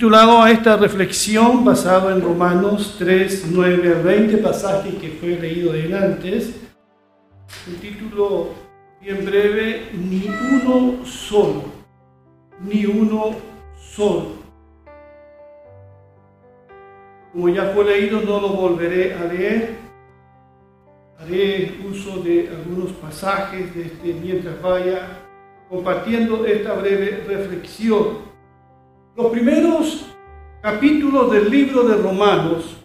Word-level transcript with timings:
Titulado 0.00 0.40
a 0.40 0.50
esta 0.50 0.78
reflexión 0.78 1.62
basado 1.62 2.10
en 2.10 2.22
Romanos 2.22 2.96
3, 2.98 3.48
9 3.52 3.96
al 3.96 4.02
20, 4.02 4.38
pasaje 4.38 4.96
que 4.96 5.10
fue 5.10 5.38
leído 5.38 5.74
de 5.74 5.94
antes. 5.94 6.58
El 7.68 7.76
título 7.80 8.48
bien 9.02 9.26
breve, 9.26 9.90
ni 9.92 10.26
uno 10.26 11.04
solo, 11.04 11.64
ni 12.60 12.86
uno 12.86 13.36
solo. 13.78 14.28
Como 17.34 17.50
ya 17.50 17.66
fue 17.74 17.84
leído, 17.84 18.22
no 18.22 18.40
lo 18.40 18.48
volveré 18.54 19.12
a 19.16 19.24
leer. 19.24 19.74
Haré 21.18 21.74
uso 21.86 22.22
de 22.22 22.48
algunos 22.48 22.92
pasajes 22.92 23.74
de 23.74 23.82
este 23.82 24.14
mientras 24.14 24.62
vaya 24.62 25.20
compartiendo 25.68 26.46
esta 26.46 26.72
breve 26.72 27.22
reflexión. 27.28 28.29
Los 29.16 29.26
primeros 29.32 30.06
capítulos 30.62 31.32
del 31.32 31.50
libro 31.50 31.82
de 31.82 31.96
Romanos 31.96 32.76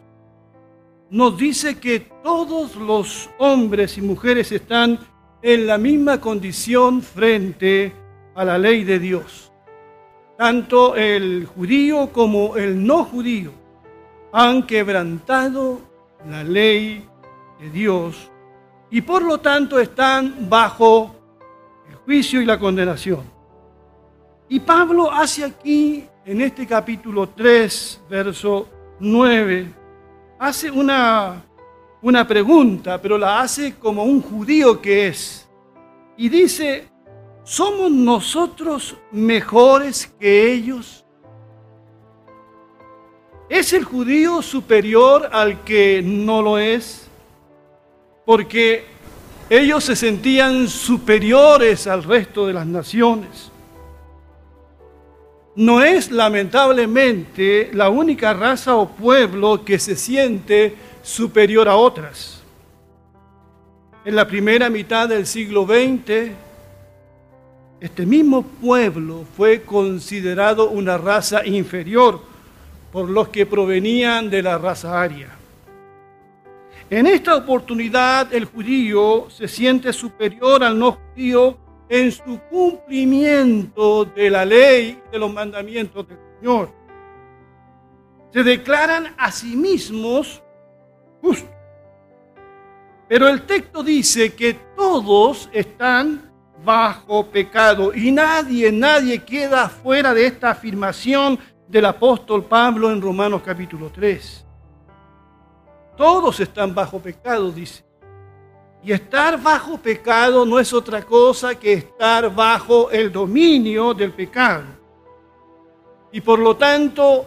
nos 1.12 1.38
dice 1.38 1.80
que 1.80 2.00
todos 2.24 2.76
los 2.76 3.30
hombres 3.38 3.98
y 4.00 4.02
mujeres 4.02 4.52
están 4.52 4.98
en 5.44 5.68
la 5.68 5.78
misma 5.78 6.20
condición 6.20 7.04
frente 7.04 7.94
a 8.34 8.44
la 8.44 8.58
ley 8.58 8.84
de 8.84 8.98
Dios. 8.98 9.52
Tanto 10.36 10.96
el 10.96 11.46
judío 11.46 12.10
como 12.12 12.58
el 12.58 12.84
no 12.84 13.06
judío 13.06 13.52
han 14.34 14.64
quebrantado 14.64 15.80
la 16.28 16.44
ley 16.44 17.08
de 17.60 17.70
Dios 17.70 18.32
y 18.90 19.02
por 19.02 19.22
lo 19.22 19.38
tanto 19.38 19.80
están 19.80 20.50
bajo 20.50 21.16
el 21.88 21.96
juicio 21.98 22.42
y 22.42 22.46
la 22.46 22.58
condenación. 22.58 23.24
Y 24.50 24.60
Pablo 24.60 25.12
hace 25.12 25.44
aquí 25.44 26.08
en 26.26 26.42
este 26.42 26.66
capítulo 26.66 27.30
3, 27.30 28.02
verso 28.10 28.68
9, 29.00 29.72
hace 30.40 30.72
una, 30.72 31.46
una 32.02 32.28
pregunta, 32.28 33.00
pero 33.00 33.16
la 33.16 33.42
hace 33.42 33.76
como 33.76 34.04
un 34.04 34.22
judío 34.22 34.82
que 34.82 35.08
es. 35.08 35.48
Y 36.18 36.28
dice, 36.30 36.88
¿somos 37.44 37.92
nosotros 37.92 38.98
mejores 39.12 40.08
que 40.20 40.52
ellos? 40.52 41.06
¿Es 43.48 43.74
el 43.74 43.84
judío 43.84 44.42
superior 44.42 45.30
al 45.32 45.64
que 45.64 46.02
no 46.04 46.42
lo 46.42 46.58
es? 46.58 47.08
Porque 48.26 48.86
ellos 49.48 49.84
se 49.84 49.96
sentían 49.96 50.68
superiores 50.68 51.86
al 51.86 52.02
resto 52.02 52.48
de 52.48 52.54
las 52.54 52.66
naciones 52.66 53.52
no 55.56 55.82
es 55.82 56.12
lamentablemente 56.12 57.70
la 57.74 57.90
única 57.90 58.34
raza 58.34 58.76
o 58.76 58.90
pueblo 58.90 59.64
que 59.64 59.80
se 59.80 59.96
siente 59.96 60.76
superior 61.02 61.70
a 61.70 61.76
otras. 61.76 62.42
En 64.04 64.16
la 64.16 64.28
primera 64.28 64.70
mitad 64.70 65.08
del 65.08 65.26
siglo 65.26 65.66
XX, 65.66 66.32
este 67.80 68.06
mismo 68.06 68.44
pueblo 68.44 69.26
fue 69.36 69.62
considerado 69.62 70.70
una 70.70 70.98
raza 70.98 71.46
inferior 71.46 72.22
por 72.92 73.10
los 73.10 73.30
que 73.30 73.46
provenían 73.46 74.30
de 74.30 74.42
la 74.42 74.58
raza 74.58 75.02
aria. 75.02 75.30
En 76.90 77.08
esta 77.08 77.36
oportunidad 77.36 78.34
el 78.34 78.46
judío 78.46 79.28
se 79.30 79.48
siente 79.48 79.92
superior 79.92 80.64
al 80.64 80.78
no 80.78 80.92
judío 80.92 81.58
en 81.90 82.12
su 82.12 82.40
cumplimiento 82.50 84.06
de 84.06 84.30
la 84.30 84.46
ley, 84.46 85.02
de 85.12 85.20
los 85.20 85.32
mandamientos 85.32 86.08
del 86.08 86.18
Señor. 86.40 86.70
Se 88.32 88.44
declaran 88.44 89.14
a 89.18 89.32
sí 89.32 89.56
mismos 89.56 90.42
justos. 91.22 91.50
Pero 93.08 93.28
el 93.28 93.44
texto 93.44 93.84
dice 93.84 94.34
que 94.34 94.56
todos 94.76 95.50
están 95.54 96.32
bajo 96.64 97.28
pecado 97.28 97.94
y 97.94 98.12
nadie, 98.12 98.72
nadie 98.72 99.24
queda 99.24 99.70
fuera 99.70 100.14
de 100.14 100.26
esta 100.26 100.50
afirmación 100.52 101.38
del 101.68 101.86
apóstol 101.86 102.44
Pablo 102.46 102.92
en 102.92 103.02
Romanos 103.02 103.44
capítulo 103.46 103.92
3. 103.92 104.46
Todos 105.96 106.40
están 106.40 106.74
bajo 106.74 107.00
pecado, 107.00 107.52
dice. 107.52 107.86
Y 108.86 108.92
estar 108.92 109.42
bajo 109.42 109.80
pecado 109.80 110.46
no 110.46 110.60
es 110.60 110.72
otra 110.72 111.02
cosa 111.02 111.56
que 111.56 111.74
estar 111.74 112.34
bajo 112.36 112.92
el 112.92 113.12
dominio 113.12 113.96
del 113.96 114.14
pecado. 114.14 114.66
Y 116.12 116.22
por 116.22 116.38
lo 116.38 116.56
tanto 116.56 117.26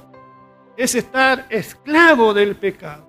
es 0.76 0.94
estar 0.94 1.48
esclavo 1.50 2.32
del 2.32 2.54
pecado. 2.54 3.08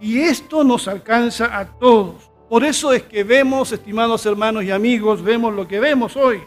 Y 0.00 0.18
esto 0.18 0.64
nos 0.64 0.88
alcanza 0.88 1.56
a 1.56 1.78
todos. 1.78 2.28
Por 2.48 2.64
eso 2.64 2.92
es 2.92 3.04
que 3.04 3.22
vemos, 3.22 3.70
estimados 3.70 4.26
hermanos 4.26 4.64
y 4.64 4.72
amigos, 4.72 5.22
vemos 5.22 5.54
lo 5.54 5.68
que 5.68 5.78
vemos 5.78 6.16
hoy. 6.16 6.42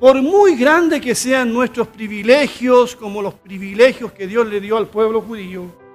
Por 0.00 0.22
muy 0.22 0.56
grande 0.56 1.02
que 1.02 1.14
sean 1.14 1.52
nuestros 1.52 1.88
privilegios, 1.88 2.96
como 2.96 3.20
los 3.20 3.34
privilegios 3.34 4.10
que 4.12 4.26
Dios 4.26 4.46
le 4.46 4.58
dio 4.58 4.78
al 4.78 4.88
pueblo 4.88 5.20
judío, 5.20 5.85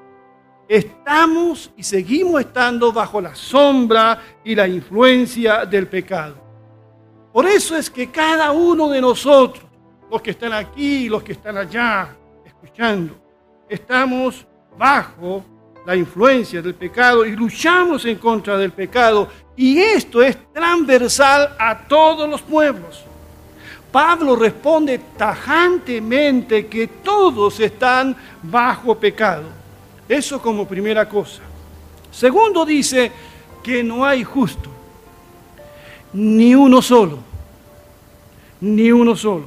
estamos 0.71 1.69
y 1.75 1.83
seguimos 1.83 2.39
estando 2.39 2.93
bajo 2.93 3.19
la 3.19 3.35
sombra 3.35 4.21
y 4.41 4.55
la 4.55 4.69
influencia 4.69 5.65
del 5.65 5.85
pecado. 5.85 6.35
Por 7.33 7.45
eso 7.45 7.75
es 7.75 7.89
que 7.89 8.09
cada 8.09 8.53
uno 8.53 8.87
de 8.87 9.01
nosotros, 9.01 9.65
los 10.09 10.21
que 10.21 10.31
están 10.31 10.53
aquí 10.53 11.05
y 11.05 11.09
los 11.09 11.23
que 11.23 11.33
están 11.33 11.57
allá 11.57 12.15
escuchando, 12.45 13.19
estamos 13.67 14.47
bajo 14.77 15.43
la 15.85 15.93
influencia 15.93 16.61
del 16.61 16.75
pecado 16.75 17.25
y 17.25 17.35
luchamos 17.35 18.05
en 18.05 18.17
contra 18.17 18.57
del 18.57 18.71
pecado. 18.71 19.27
Y 19.57 19.77
esto 19.77 20.21
es 20.21 20.37
transversal 20.53 21.53
a 21.59 21.79
todos 21.85 22.29
los 22.29 22.41
pueblos. 22.41 23.03
Pablo 23.91 24.37
responde 24.37 25.01
tajantemente 25.17 26.67
que 26.67 26.87
todos 26.87 27.59
están 27.59 28.15
bajo 28.41 28.97
pecado. 28.97 29.60
Eso 30.11 30.41
como 30.41 30.67
primera 30.67 31.07
cosa. 31.07 31.41
Segundo 32.11 32.65
dice 32.65 33.09
que 33.63 33.81
no 33.81 34.03
hay 34.03 34.25
justo, 34.25 34.69
ni 36.11 36.53
uno 36.53 36.81
solo, 36.81 37.19
ni 38.59 38.91
uno 38.91 39.15
solo. 39.15 39.45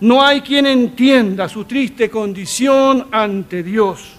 No 0.00 0.20
hay 0.20 0.40
quien 0.40 0.66
entienda 0.66 1.48
su 1.48 1.64
triste 1.64 2.10
condición 2.10 3.06
ante 3.12 3.62
Dios. 3.62 4.14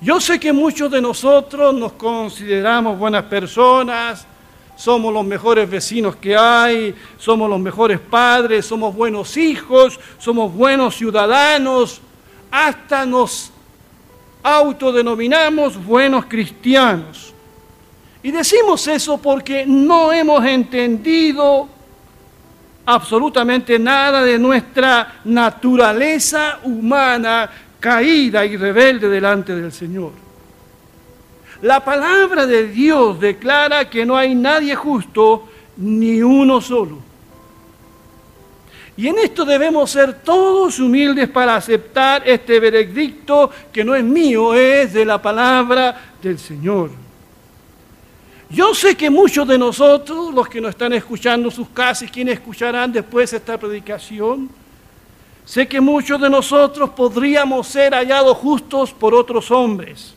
Yo 0.00 0.22
sé 0.22 0.40
que 0.40 0.54
muchos 0.54 0.90
de 0.90 1.02
nosotros 1.02 1.74
nos 1.74 1.92
consideramos 1.92 2.98
buenas 2.98 3.24
personas, 3.24 4.26
somos 4.74 5.12
los 5.12 5.26
mejores 5.26 5.68
vecinos 5.68 6.16
que 6.16 6.34
hay, 6.34 6.94
somos 7.18 7.50
los 7.50 7.60
mejores 7.60 8.00
padres, 8.00 8.64
somos 8.64 8.96
buenos 8.96 9.36
hijos, 9.36 10.00
somos 10.16 10.50
buenos 10.50 10.96
ciudadanos, 10.96 12.00
hasta 12.50 13.04
nos 13.04 13.52
autodenominamos 14.42 15.82
buenos 15.84 16.26
cristianos. 16.26 17.34
Y 18.22 18.30
decimos 18.30 18.86
eso 18.88 19.18
porque 19.18 19.64
no 19.66 20.12
hemos 20.12 20.44
entendido 20.44 21.68
absolutamente 22.84 23.78
nada 23.78 24.22
de 24.22 24.38
nuestra 24.38 25.20
naturaleza 25.24 26.58
humana 26.64 27.50
caída 27.78 28.44
y 28.44 28.56
rebelde 28.56 29.08
delante 29.08 29.54
del 29.54 29.72
Señor. 29.72 30.12
La 31.62 31.84
palabra 31.84 32.46
de 32.46 32.68
Dios 32.68 33.20
declara 33.20 33.90
que 33.90 34.06
no 34.06 34.16
hay 34.16 34.34
nadie 34.34 34.74
justo, 34.74 35.48
ni 35.76 36.22
uno 36.22 36.60
solo. 36.60 37.07
Y 38.98 39.06
en 39.06 39.16
esto 39.20 39.44
debemos 39.44 39.92
ser 39.92 40.12
todos 40.24 40.80
humildes 40.80 41.28
para 41.28 41.54
aceptar 41.54 42.28
este 42.28 42.58
veredicto 42.58 43.48
que 43.72 43.84
no 43.84 43.94
es 43.94 44.02
mío, 44.02 44.54
es 44.54 44.92
de 44.92 45.04
la 45.04 45.22
palabra 45.22 46.14
del 46.20 46.36
Señor. 46.36 46.90
Yo 48.50 48.74
sé 48.74 48.96
que 48.96 49.08
muchos 49.08 49.46
de 49.46 49.56
nosotros, 49.56 50.34
los 50.34 50.48
que 50.48 50.60
nos 50.60 50.70
están 50.70 50.94
escuchando 50.94 51.48
sus 51.48 51.68
casas, 51.68 52.10
quienes 52.10 52.34
escucharán 52.34 52.90
después 52.90 53.32
esta 53.32 53.56
predicación, 53.56 54.50
sé 55.44 55.68
que 55.68 55.80
muchos 55.80 56.20
de 56.20 56.28
nosotros 56.28 56.90
podríamos 56.90 57.68
ser 57.68 57.94
hallados 57.94 58.36
justos 58.38 58.92
por 58.92 59.14
otros 59.14 59.48
hombres. 59.52 60.12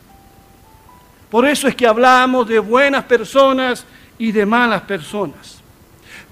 Por 1.30 1.46
eso 1.46 1.68
es 1.68 1.76
que 1.76 1.86
hablamos 1.86 2.48
de 2.48 2.58
buenas 2.58 3.04
personas 3.04 3.86
y 4.18 4.32
de 4.32 4.44
malas 4.44 4.82
personas. 4.82 5.61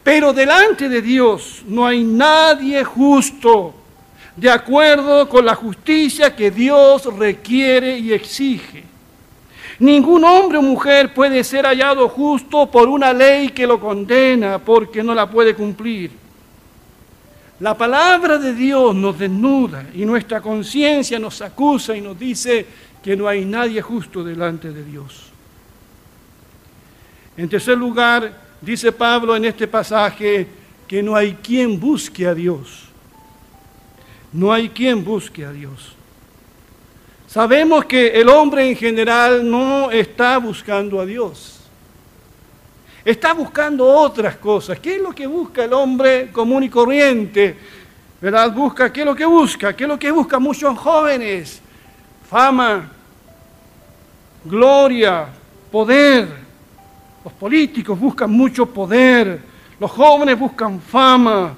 Pero 0.03 0.33
delante 0.33 0.89
de 0.89 1.03
Dios 1.03 1.63
no 1.67 1.87
hay 1.87 2.03
nadie 2.03 2.83
justo, 2.85 3.75
de 4.37 4.51
acuerdo 4.51 5.29
con 5.29 5.45
la 5.45 5.55
justicia 5.55 6.35
que 6.35 6.51
Dios 6.51 7.05
requiere 7.17 7.99
y 7.99 8.13
exige. 8.13 8.85
Ningún 9.79 10.25
hombre 10.25 10.59
o 10.59 10.63
mujer 10.63 11.13
puede 11.15 11.43
ser 11.43 11.65
hallado 11.65 12.09
justo 12.09 12.71
por 12.71 12.89
una 12.89 13.13
ley 13.13 13.49
que 13.49 13.67
lo 13.67 13.81
condena 13.81 14.59
porque 14.59 15.03
no 15.03 15.15
la 15.15 15.29
puede 15.29 15.55
cumplir. 15.55 16.11
La 17.61 17.77
palabra 17.77 18.39
de 18.39 18.55
Dios 18.55 18.95
nos 18.95 19.19
desnuda 19.19 19.87
y 19.95 20.07
nuestra 20.07 20.41
conciencia 20.41 21.19
nos 21.19 21.43
acusa 21.43 21.95
y 21.95 22.01
nos 22.01 22.19
dice 22.19 22.67
que 23.03 23.17
no 23.17 23.29
hay 23.29 23.45
nadie 23.45 23.83
justo 23.83 24.25
delante 24.25 24.71
de 24.71 24.83
Dios. 24.83 25.31
En 27.37 27.49
tercer 27.49 27.77
lugar, 27.77 28.50
dice 28.61 28.93
Pablo 28.93 29.37
en 29.37 29.45
este 29.45 29.67
pasaje 29.67 30.47
que 30.87 31.03
no 31.03 31.15
hay 31.15 31.35
quien 31.35 31.79
busque 31.79 32.27
a 32.27 32.35
Dios. 32.35 32.89
No 34.33 34.53
hay 34.53 34.69
quien 34.69 35.05
busque 35.05 35.45
a 35.45 35.53
Dios. 35.53 35.95
Sabemos 37.27 37.85
que 37.85 38.09
el 38.09 38.29
hombre 38.29 38.69
en 38.69 38.77
general 38.77 39.49
no 39.49 39.91
está 39.91 40.39
buscando 40.39 41.01
a 41.01 41.07
Dios. 41.07 41.61
Está 43.05 43.33
buscando 43.33 43.87
otras 43.87 44.37
cosas. 44.37 44.79
¿Qué 44.81 44.97
es 44.97 45.01
lo 45.01 45.13
que 45.13 45.27
busca 45.27 45.65
el 45.65 45.73
hombre 45.73 46.31
común 46.33 46.65
y 46.65 46.69
corriente? 46.69 47.57
¿Verdad? 48.21 48.53
Busca, 48.53 48.93
¿qué 48.93 49.01
es 49.01 49.07
lo 49.07 49.15
que 49.15 49.25
busca? 49.25 49.75
¿Qué 49.75 49.85
es 49.85 49.89
lo 49.89 49.99
que 49.99 50.11
busca 50.11 50.39
muchos 50.39 50.77
jóvenes? 50.77 51.63
Fama, 52.29 52.91
gloria, 54.45 55.29
poder. 55.71 56.40
Los 57.25 57.33
políticos 57.35 57.99
buscan 57.99 58.31
mucho 58.31 58.67
poder, 58.67 59.41
los 59.79 59.91
jóvenes 59.91 60.39
buscan 60.39 60.81
fama, 60.81 61.55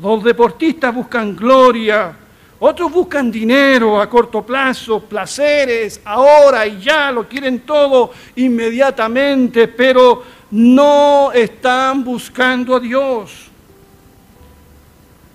los 0.00 0.22
deportistas 0.22 0.94
buscan 0.94 1.34
gloria, 1.34 2.14
otros 2.60 2.92
buscan 2.92 3.30
dinero 3.30 4.00
a 4.00 4.08
corto 4.08 4.44
plazo, 4.44 5.00
placeres, 5.00 6.00
ahora 6.04 6.66
y 6.66 6.80
ya, 6.80 7.10
lo 7.10 7.26
quieren 7.26 7.60
todo 7.60 8.12
inmediatamente, 8.36 9.68
pero 9.68 10.24
no 10.50 11.30
están 11.32 12.04
buscando 12.04 12.76
a 12.76 12.80
Dios. 12.80 13.48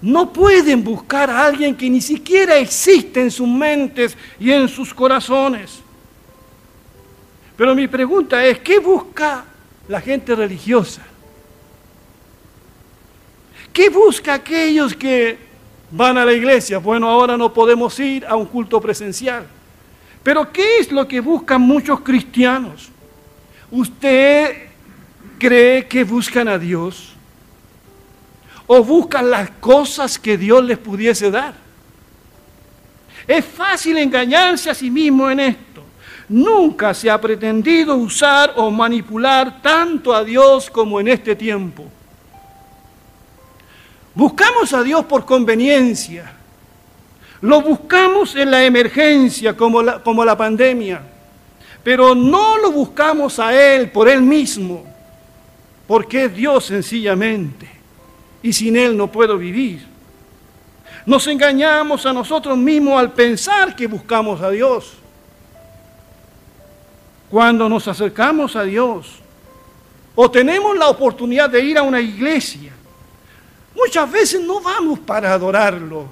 No 0.02 0.34
pueden 0.34 0.84
buscar 0.84 1.30
a 1.30 1.46
alguien 1.46 1.78
que 1.78 1.90
ni 1.90 2.02
siquiera 2.02 2.58
existe 2.58 3.22
en 3.22 3.32
sus 3.32 3.48
mentes 3.48 4.18
y 4.38 4.52
en 4.52 4.68
sus 4.68 4.94
corazones. 4.94 5.80
Pero 7.56 7.74
mi 7.74 7.88
pregunta 7.88 8.44
es, 8.44 8.60
¿qué 8.60 8.80
busca 8.80 9.46
la 9.88 10.02
gente 10.02 10.36
religiosa? 10.36 11.02
¿Qué 13.72 13.90
busca 13.90 14.36
aquellos 14.36 14.94
que 14.94 15.38
van 15.90 16.18
a 16.18 16.26
la 16.26 16.34
iglesia? 16.34 16.78
Bueno, 16.78 17.10
ahora 17.10 17.36
no 17.38 17.52
podemos 17.52 18.00
ir 18.00 18.26
a 18.26 18.36
un 18.36 18.46
culto 18.46 18.80
presencial. 18.80 19.46
Pero 20.22 20.52
¿qué 20.52 20.78
es 20.80 20.92
lo 20.92 21.08
que 21.08 21.20
buscan 21.20 21.62
muchos 21.62 22.00
cristianos? 22.02 22.90
¿Usted 23.72 24.70
cree 25.40 25.88
que 25.88 26.04
buscan 26.04 26.48
a 26.48 26.58
Dios? 26.58 27.14
¿O 28.68 28.84
buscan 28.84 29.30
las 29.30 29.50
cosas 29.50 30.18
que 30.18 30.38
Dios 30.38 30.64
les 30.64 30.78
pudiese 30.78 31.30
dar? 31.30 31.56
Es 33.28 33.44
fácil 33.44 33.98
engañarse 33.98 34.70
a 34.70 34.76
sí 34.76 34.90
mismo 34.90 35.30
en 35.30 35.40
esto. 35.40 35.83
Nunca 36.30 36.94
se 36.94 37.10
ha 37.10 37.20
pretendido 37.20 37.96
usar 37.96 38.54
o 38.56 38.72
manipular 38.72 39.62
tanto 39.62 40.14
a 40.14 40.24
Dios 40.24 40.70
como 40.70 41.00
en 41.00 41.10
este 41.10 41.36
tiempo. 41.36 41.86
Buscamos 44.16 44.74
a 44.74 44.84
Dios 44.84 45.06
por 45.06 45.26
conveniencia. 45.26 46.32
Lo 47.42 47.62
buscamos 47.62 48.36
en 48.36 48.52
la 48.52 48.64
emergencia 48.64 49.58
como 49.58 49.82
la, 49.82 50.02
como 50.02 50.24
la 50.24 50.38
pandemia. 50.38 51.02
Pero 51.84 52.16
no 52.16 52.58
lo 52.58 52.72
buscamos 52.72 53.40
a 53.40 53.54
Él 53.54 53.92
por 53.92 54.08
Él 54.08 54.22
mismo. 54.22 54.86
Porque 55.86 56.26
es 56.26 56.36
Dios 56.36 56.66
sencillamente. 56.66 57.70
Y 58.42 58.54
sin 58.54 58.78
Él 58.78 58.96
no 58.96 59.12
puedo 59.12 59.38
vivir. 59.38 59.86
Nos 61.06 61.28
engañamos 61.28 62.06
a 62.06 62.14
nosotros 62.14 62.58
mismos 62.58 62.98
al 62.98 63.12
pensar 63.12 63.76
que 63.76 63.88
buscamos 63.88 64.40
a 64.42 64.50
Dios. 64.50 64.94
Cuando 67.34 67.68
nos 67.68 67.88
acercamos 67.88 68.56
a 68.56 68.62
Dios 68.62 69.08
o 70.14 70.30
tenemos 70.30 70.78
la 70.78 70.88
oportunidad 70.88 71.50
de 71.50 71.66
ir 71.66 71.80
a 71.80 71.82
una 71.82 72.00
iglesia, 72.00 72.72
muchas 73.76 74.12
veces 74.12 74.40
no 74.40 74.62
vamos 74.62 75.00
para 75.00 75.34
adorarlo. 75.34 76.06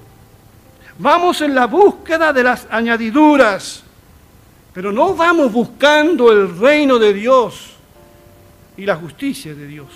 Vamos 0.97 1.39
en 1.41 1.53
la 1.53 1.68
búsqueda 1.68 2.33
de 2.33 2.44
las 2.44 2.65
añadiduras, 2.71 3.83
pero 4.73 4.91
no 4.91 5.13
vamos 5.13 5.51
buscando 5.51 6.31
el 6.31 6.57
reino 6.57 6.97
de 6.97 7.13
Dios 7.13 7.75
y 8.75 8.83
la 8.88 8.95
justicia 8.95 9.53
de 9.53 9.67
Dios. 9.67 9.89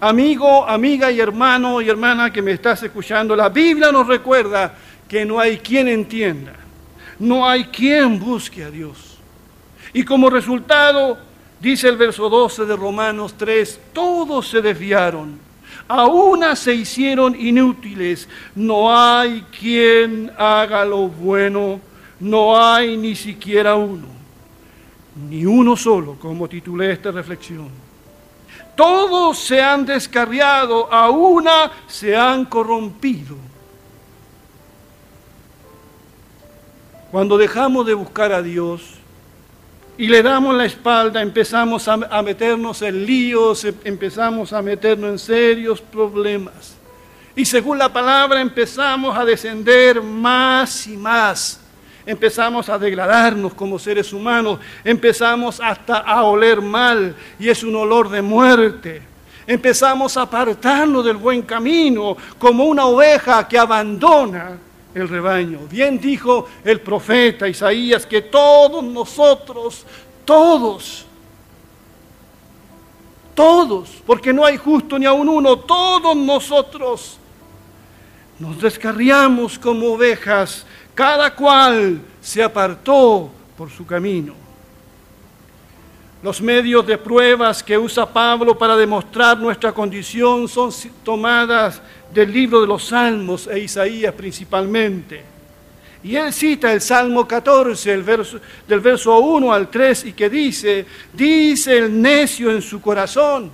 Amigo, 0.00 0.68
amiga 0.68 1.08
y 1.12 1.20
hermano 1.20 1.80
y 1.80 1.88
hermana 1.88 2.32
que 2.32 2.42
me 2.42 2.50
estás 2.50 2.82
escuchando, 2.82 3.36
la 3.36 3.48
Biblia 3.48 3.92
nos 3.92 4.08
recuerda 4.08 4.74
que 5.06 5.24
no 5.24 5.38
hay 5.38 5.58
quien 5.58 5.86
entienda 5.86 6.57
no 7.18 7.48
hay 7.48 7.64
quien 7.64 8.18
busque 8.18 8.64
a 8.64 8.70
Dios. 8.70 9.18
Y 9.92 10.04
como 10.04 10.30
resultado, 10.30 11.18
dice 11.60 11.88
el 11.88 11.96
verso 11.96 12.28
12 12.28 12.66
de 12.66 12.76
Romanos 12.76 13.34
3, 13.36 13.80
todos 13.92 14.48
se 14.48 14.60
desviaron, 14.60 15.38
a 15.86 16.06
una 16.06 16.54
se 16.54 16.74
hicieron 16.74 17.34
inútiles, 17.38 18.28
no 18.54 18.94
hay 18.94 19.44
quien 19.58 20.30
haga 20.36 20.84
lo 20.84 21.08
bueno, 21.08 21.80
no 22.20 22.60
hay 22.60 22.96
ni 22.96 23.14
siquiera 23.14 23.74
uno, 23.74 24.06
ni 25.28 25.46
uno 25.46 25.76
solo, 25.76 26.16
como 26.20 26.48
titulé 26.48 26.92
esta 26.92 27.10
reflexión. 27.10 27.68
Todos 28.76 29.38
se 29.38 29.60
han 29.60 29.84
descarriado, 29.84 30.92
a 30.92 31.10
una 31.10 31.72
se 31.88 32.16
han 32.16 32.44
corrompido. 32.44 33.47
Cuando 37.10 37.38
dejamos 37.38 37.86
de 37.86 37.94
buscar 37.94 38.32
a 38.32 38.42
Dios 38.42 38.82
y 39.96 40.08
le 40.08 40.22
damos 40.22 40.54
la 40.54 40.66
espalda, 40.66 41.22
empezamos 41.22 41.88
a, 41.88 41.96
meternos 42.22 42.82
en 42.82 43.06
líos, 43.06 43.64
em, 43.64 43.74
empezamos 43.84 44.52
a 44.52 44.60
meternos 44.60 45.10
en 45.10 45.18
serios 45.18 45.80
problemas. 45.80 46.76
Y 47.34 47.46
según 47.46 47.78
la 47.78 47.90
palabra 47.90 48.42
empezamos 48.42 49.16
a 49.16 49.24
descender 49.24 50.02
más 50.02 50.86
y 50.86 50.98
más. 50.98 51.60
Empezamos 52.04 52.68
a 52.68 52.78
degradarnos 52.78 53.54
como 53.54 53.78
seres 53.78 54.12
humanos, 54.12 54.58
empezamos 54.84 55.60
hasta 55.60 55.98
a 55.98 56.24
oler 56.24 56.60
mal 56.60 57.14
y 57.38 57.48
es 57.48 57.62
un 57.62 57.74
olor 57.74 58.10
de 58.10 58.20
muerte. 58.20 59.02
Empezamos 59.46 60.14
a 60.18 60.22
apartarnos 60.22 61.04
del 61.06 61.16
buen 61.16 61.40
camino 61.40 62.18
como 62.38 62.64
una 62.64 62.84
oveja 62.84 63.48
que 63.48 63.58
abandona 63.58 64.67
el 65.00 65.08
rebaño. 65.08 65.60
Bien 65.70 65.98
dijo 65.98 66.46
el 66.64 66.80
profeta 66.80 67.48
Isaías 67.48 68.06
que 68.06 68.22
todos 68.22 68.82
nosotros, 68.82 69.84
todos, 70.24 71.06
todos, 73.34 73.90
porque 74.06 74.32
no 74.32 74.44
hay 74.44 74.56
justo 74.56 74.98
ni 74.98 75.06
aun 75.06 75.28
uno, 75.28 75.58
todos 75.58 76.16
nosotros 76.16 77.18
nos 78.38 78.60
descarriamos 78.60 79.58
como 79.58 79.94
ovejas, 79.94 80.64
cada 80.94 81.34
cual 81.34 82.00
se 82.20 82.42
apartó 82.42 83.30
por 83.56 83.70
su 83.70 83.84
camino. 83.84 84.47
Los 86.20 86.40
medios 86.40 86.84
de 86.84 86.98
pruebas 86.98 87.62
que 87.62 87.78
usa 87.78 88.12
Pablo 88.12 88.58
para 88.58 88.76
demostrar 88.76 89.38
nuestra 89.38 89.72
condición 89.72 90.48
son 90.48 90.72
tomadas 91.04 91.80
del 92.12 92.32
libro 92.32 92.60
de 92.60 92.66
los 92.66 92.86
Salmos 92.86 93.46
e 93.46 93.60
Isaías 93.60 94.12
principalmente. 94.14 95.22
Y 96.02 96.16
él 96.16 96.32
cita 96.32 96.72
el 96.72 96.80
Salmo 96.80 97.26
14, 97.26 97.92
el 97.92 98.02
verso, 98.02 98.40
del 98.66 98.80
verso 98.80 99.16
1 99.16 99.52
al 99.52 99.68
3, 99.68 100.06
y 100.06 100.12
que 100.12 100.28
dice, 100.28 100.86
dice 101.12 101.78
el 101.78 102.02
necio 102.02 102.50
en 102.50 102.62
su 102.62 102.80
corazón, 102.80 103.50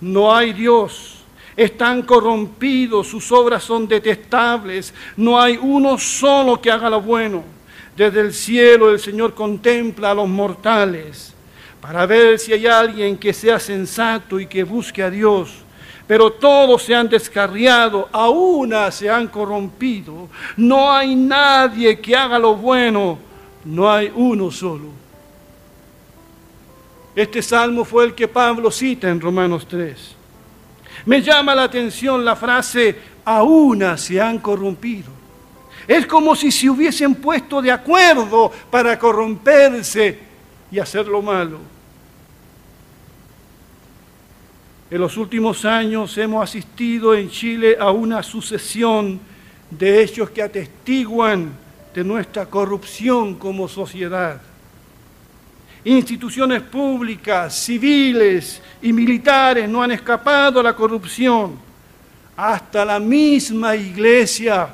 no 0.00 0.32
hay 0.32 0.52
Dios, 0.52 1.18
están 1.56 2.02
corrompidos, 2.02 3.08
sus 3.08 3.32
obras 3.32 3.64
son 3.64 3.88
detestables, 3.88 4.94
no 5.16 5.40
hay 5.40 5.58
uno 5.60 5.98
solo 5.98 6.60
que 6.60 6.70
haga 6.70 6.88
lo 6.88 7.00
bueno. 7.00 7.42
Desde 7.96 8.20
el 8.20 8.32
cielo 8.32 8.90
el 8.90 9.00
Señor 9.00 9.34
contempla 9.34 10.12
a 10.12 10.14
los 10.14 10.28
mortales 10.28 11.34
para 11.80 12.06
ver 12.06 12.38
si 12.38 12.52
hay 12.52 12.66
alguien 12.66 13.16
que 13.16 13.32
sea 13.32 13.58
sensato 13.58 14.40
y 14.40 14.46
que 14.46 14.64
busque 14.64 15.02
a 15.02 15.10
Dios. 15.10 15.50
Pero 16.06 16.32
todos 16.32 16.82
se 16.82 16.94
han 16.94 17.08
descarriado, 17.08 18.08
a 18.12 18.28
una 18.30 18.90
se 18.90 19.10
han 19.10 19.28
corrompido. 19.28 20.28
No 20.56 20.90
hay 20.90 21.14
nadie 21.14 22.00
que 22.00 22.16
haga 22.16 22.38
lo 22.38 22.54
bueno, 22.56 23.18
no 23.64 23.90
hay 23.90 24.10
uno 24.14 24.50
solo. 24.50 24.86
Este 27.14 27.42
salmo 27.42 27.84
fue 27.84 28.04
el 28.04 28.14
que 28.14 28.28
Pablo 28.28 28.70
cita 28.70 29.08
en 29.08 29.20
Romanos 29.20 29.66
3. 29.68 30.16
Me 31.06 31.20
llama 31.20 31.54
la 31.54 31.64
atención 31.64 32.24
la 32.24 32.36
frase, 32.36 32.96
a 33.24 33.42
una 33.42 33.98
se 33.98 34.20
han 34.20 34.38
corrompido. 34.38 35.10
Es 35.86 36.06
como 36.06 36.34
si 36.34 36.50
se 36.50 36.70
hubiesen 36.70 37.16
puesto 37.16 37.60
de 37.60 37.70
acuerdo 37.70 38.50
para 38.70 38.98
corromperse 38.98 40.27
y 40.70 40.78
hacer 40.78 41.06
lo 41.06 41.22
malo. 41.22 41.58
En 44.90 45.00
los 45.00 45.16
últimos 45.18 45.64
años 45.66 46.16
hemos 46.16 46.42
asistido 46.42 47.14
en 47.14 47.28
Chile 47.28 47.76
a 47.78 47.90
una 47.90 48.22
sucesión 48.22 49.20
de 49.70 50.02
hechos 50.02 50.30
que 50.30 50.42
atestiguan 50.42 51.52
de 51.94 52.02
nuestra 52.02 52.46
corrupción 52.46 53.34
como 53.34 53.68
sociedad. 53.68 54.40
Instituciones 55.84 56.62
públicas, 56.62 57.54
civiles 57.54 58.62
y 58.80 58.92
militares 58.92 59.68
no 59.68 59.82
han 59.82 59.92
escapado 59.92 60.60
a 60.60 60.62
la 60.62 60.74
corrupción. 60.74 61.58
Hasta 62.36 62.84
la 62.84 62.98
misma 62.98 63.76
iglesia. 63.76 64.68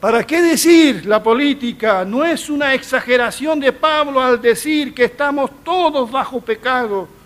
¿Para 0.00 0.26
qué 0.26 0.40
decir 0.40 1.04
la 1.04 1.22
política? 1.22 2.04
No 2.04 2.24
es 2.24 2.48
una 2.48 2.72
exageración 2.74 3.60
de 3.60 3.72
Pablo 3.72 4.20
al 4.20 4.40
decir 4.40 4.94
que 4.94 5.04
estamos 5.04 5.50
todos 5.62 6.10
bajo 6.10 6.40
pecado 6.40 7.20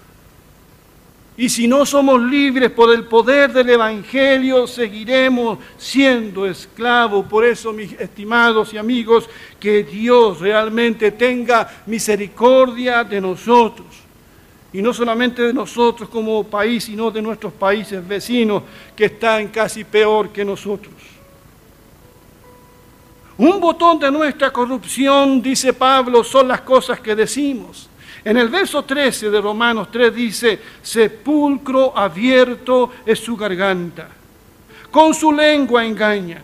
y 1.36 1.48
si 1.48 1.66
no 1.66 1.84
somos 1.84 2.22
libres 2.22 2.70
por 2.70 2.94
el 2.94 3.06
poder 3.06 3.52
del 3.52 3.70
Evangelio, 3.70 4.68
seguiremos 4.68 5.58
siendo 5.76 6.46
esclavos. 6.46 7.26
Por 7.26 7.44
eso, 7.44 7.72
mis 7.72 7.92
estimados 7.94 8.72
y 8.72 8.78
amigos, 8.78 9.28
que 9.58 9.82
Dios 9.82 10.38
realmente 10.38 11.10
tenga 11.10 11.68
misericordia 11.86 13.02
de 13.02 13.20
nosotros. 13.20 13.86
Y 14.72 14.80
no 14.80 14.94
solamente 14.94 15.42
de 15.42 15.52
nosotros 15.52 16.08
como 16.08 16.44
país, 16.44 16.84
sino 16.84 17.10
de 17.10 17.22
nuestros 17.22 17.52
países 17.52 18.06
vecinos 18.06 18.62
que 18.94 19.06
están 19.06 19.48
casi 19.48 19.82
peor 19.82 20.30
que 20.30 20.44
nosotros. 20.44 20.94
Un 23.36 23.58
botón 23.60 23.98
de 23.98 24.10
nuestra 24.10 24.52
corrupción, 24.52 25.42
dice 25.42 25.72
Pablo, 25.72 26.22
son 26.22 26.46
las 26.46 26.60
cosas 26.60 27.00
que 27.00 27.16
decimos. 27.16 27.88
En 28.24 28.36
el 28.36 28.48
verso 28.48 28.84
13 28.84 29.28
de 29.28 29.40
Romanos 29.40 29.88
3 29.90 30.14
dice, 30.14 30.60
sepulcro 30.82 31.96
abierto 31.96 32.90
es 33.04 33.18
su 33.18 33.36
garganta, 33.36 34.08
con 34.90 35.12
su 35.12 35.30
lengua 35.30 35.84
engañan, 35.84 36.42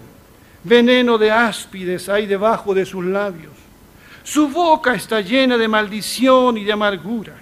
veneno 0.64 1.16
de 1.16 1.30
áspides 1.30 2.08
hay 2.08 2.26
debajo 2.26 2.74
de 2.74 2.84
sus 2.84 3.02
labios, 3.04 3.52
su 4.22 4.48
boca 4.48 4.94
está 4.94 5.22
llena 5.22 5.56
de 5.56 5.68
maldición 5.68 6.58
y 6.58 6.64
de 6.64 6.72
amargura. 6.72 7.36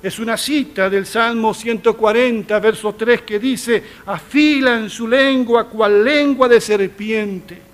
Es 0.00 0.20
una 0.20 0.36
cita 0.36 0.88
del 0.88 1.04
Salmo 1.06 1.52
140, 1.52 2.60
verso 2.60 2.94
3, 2.94 3.22
que 3.22 3.40
dice, 3.40 3.82
afilan 4.06 4.88
su 4.88 5.08
lengua 5.08 5.64
cual 5.64 6.04
lengua 6.04 6.46
de 6.46 6.60
serpiente 6.60 7.67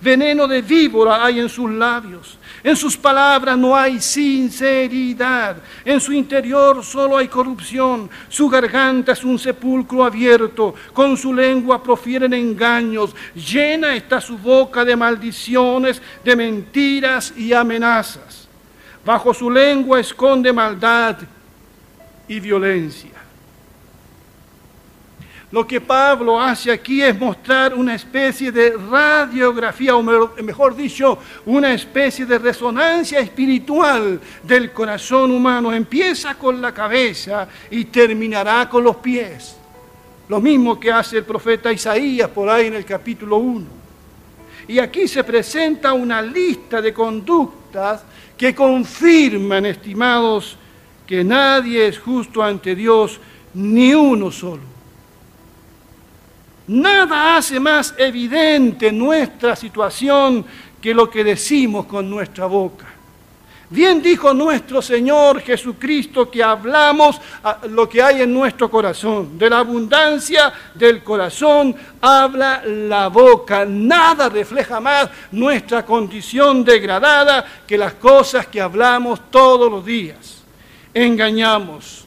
Veneno 0.00 0.46
de 0.46 0.62
víbora 0.62 1.24
hay 1.24 1.40
en 1.40 1.48
sus 1.48 1.70
labios. 1.70 2.38
En 2.62 2.76
sus 2.76 2.96
palabras 2.96 3.56
no 3.56 3.76
hay 3.76 4.00
sinceridad. 4.00 5.56
En 5.84 6.00
su 6.00 6.12
interior 6.12 6.84
solo 6.84 7.16
hay 7.16 7.28
corrupción. 7.28 8.10
Su 8.28 8.48
garganta 8.48 9.12
es 9.12 9.24
un 9.24 9.38
sepulcro 9.38 10.04
abierto. 10.04 10.74
Con 10.92 11.16
su 11.16 11.32
lengua 11.32 11.82
profieren 11.82 12.34
engaños. 12.34 13.14
Llena 13.34 13.94
está 13.94 14.20
su 14.20 14.36
boca 14.38 14.84
de 14.84 14.96
maldiciones, 14.96 16.02
de 16.24 16.36
mentiras 16.36 17.32
y 17.36 17.52
amenazas. 17.52 18.48
Bajo 19.04 19.32
su 19.32 19.50
lengua 19.50 20.00
esconde 20.00 20.52
maldad 20.52 21.18
y 22.28 22.40
violencia. 22.40 23.25
Lo 25.52 25.64
que 25.64 25.80
Pablo 25.80 26.40
hace 26.40 26.72
aquí 26.72 27.00
es 27.00 27.16
mostrar 27.18 27.72
una 27.72 27.94
especie 27.94 28.50
de 28.50 28.72
radiografía, 28.72 29.94
o 29.94 30.02
mejor 30.02 30.74
dicho, 30.74 31.18
una 31.46 31.72
especie 31.72 32.26
de 32.26 32.38
resonancia 32.38 33.20
espiritual 33.20 34.20
del 34.42 34.72
corazón 34.72 35.30
humano. 35.30 35.72
Empieza 35.72 36.34
con 36.34 36.60
la 36.60 36.74
cabeza 36.74 37.46
y 37.70 37.84
terminará 37.84 38.68
con 38.68 38.82
los 38.82 38.96
pies. 38.96 39.56
Lo 40.28 40.40
mismo 40.40 40.80
que 40.80 40.90
hace 40.90 41.18
el 41.18 41.24
profeta 41.24 41.72
Isaías 41.72 42.28
por 42.28 42.48
ahí 42.48 42.66
en 42.66 42.74
el 42.74 42.84
capítulo 42.84 43.36
1. 43.36 43.66
Y 44.66 44.80
aquí 44.80 45.06
se 45.06 45.22
presenta 45.22 45.92
una 45.92 46.20
lista 46.20 46.82
de 46.82 46.92
conductas 46.92 48.02
que 48.36 48.52
confirman, 48.52 49.64
estimados, 49.64 50.56
que 51.06 51.22
nadie 51.22 51.86
es 51.86 52.00
justo 52.00 52.42
ante 52.42 52.74
Dios, 52.74 53.20
ni 53.54 53.94
uno 53.94 54.32
solo. 54.32 54.75
Nada 56.68 57.36
hace 57.36 57.60
más 57.60 57.94
evidente 57.96 58.90
nuestra 58.90 59.54
situación 59.54 60.44
que 60.80 60.92
lo 60.94 61.08
que 61.08 61.22
decimos 61.22 61.86
con 61.86 62.10
nuestra 62.10 62.46
boca. 62.46 62.86
Bien 63.68 64.00
dijo 64.00 64.32
nuestro 64.32 64.80
Señor 64.80 65.40
Jesucristo 65.40 66.30
que 66.30 66.42
hablamos 66.42 67.20
lo 67.70 67.88
que 67.88 68.00
hay 68.00 68.22
en 68.22 68.32
nuestro 68.32 68.70
corazón. 68.70 69.36
De 69.36 69.50
la 69.50 69.58
abundancia 69.58 70.52
del 70.74 71.02
corazón 71.02 71.74
habla 72.00 72.62
la 72.64 73.08
boca. 73.08 73.64
Nada 73.64 74.28
refleja 74.28 74.78
más 74.78 75.08
nuestra 75.32 75.84
condición 75.84 76.64
degradada 76.64 77.44
que 77.66 77.76
las 77.76 77.94
cosas 77.94 78.46
que 78.46 78.60
hablamos 78.60 79.20
todos 79.32 79.68
los 79.68 79.84
días. 79.84 80.44
Engañamos, 80.94 82.04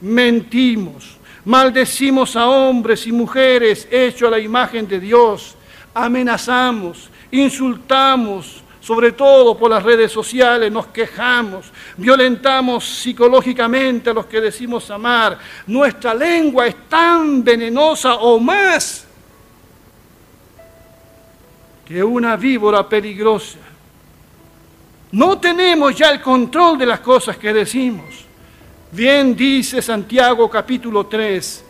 mentimos, 0.00 1.18
Maldecimos 1.44 2.36
a 2.36 2.48
hombres 2.48 3.06
y 3.06 3.12
mujeres 3.12 3.88
hechos 3.90 4.28
a 4.28 4.30
la 4.30 4.38
imagen 4.38 4.86
de 4.86 5.00
Dios. 5.00 5.56
Amenazamos, 5.92 7.10
insultamos, 7.32 8.62
sobre 8.80 9.12
todo 9.12 9.56
por 9.56 9.70
las 9.70 9.82
redes 9.82 10.10
sociales, 10.12 10.70
nos 10.70 10.88
quejamos, 10.88 11.66
violentamos 11.96 12.84
psicológicamente 12.84 14.10
a 14.10 14.12
los 14.12 14.26
que 14.26 14.40
decimos 14.40 14.90
amar. 14.90 15.38
Nuestra 15.66 16.14
lengua 16.14 16.66
es 16.66 16.88
tan 16.88 17.42
venenosa 17.42 18.14
o 18.14 18.38
más 18.38 19.06
que 21.84 22.02
una 22.02 22.36
víbora 22.36 22.88
peligrosa. 22.88 23.58
No 25.10 25.38
tenemos 25.38 25.94
ya 25.94 26.10
el 26.10 26.20
control 26.20 26.78
de 26.78 26.86
las 26.86 27.00
cosas 27.00 27.36
que 27.36 27.52
decimos. 27.52 28.31
Bien 28.94 29.34
dice 29.34 29.80
Santiago 29.80 30.50
capítulo 30.50 31.06
3, 31.06 31.64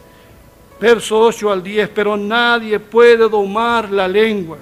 verso 0.80 1.20
8 1.20 1.52
al 1.52 1.62
10, 1.62 1.88
pero 1.90 2.16
nadie 2.16 2.80
puede 2.80 3.28
domar 3.28 3.88
la 3.92 4.08
lengua. 4.08 4.58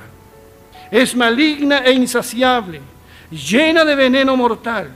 Es 0.90 1.16
maligna 1.16 1.78
e 1.78 1.92
insaciable, 1.92 2.82
llena 3.30 3.82
de 3.82 3.94
veneno 3.94 4.36
mortal. 4.36 4.90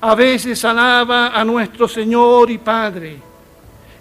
A 0.00 0.14
veces 0.14 0.64
alaba 0.64 1.38
a 1.38 1.44
nuestro 1.44 1.86
Señor 1.86 2.50
y 2.50 2.56
Padre 2.56 3.18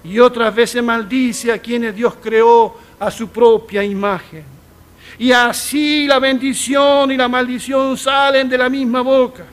y 0.06 0.18
otras 0.20 0.56
veces 0.56 0.82
maldice 0.82 1.52
a 1.52 1.58
quienes 1.58 1.94
Dios 1.94 2.14
creó 2.24 2.74
a 2.98 3.12
su 3.12 3.28
propia 3.28 3.84
imagen. 3.84 4.46
Y 5.20 5.34
así 5.34 6.08
la 6.08 6.20
bendición 6.20 7.12
y 7.12 7.18
la 7.18 7.28
maldición 7.28 7.98
salen 7.98 8.48
de 8.48 8.58
la 8.58 8.70
misma 8.70 9.02
boca. 9.02 9.44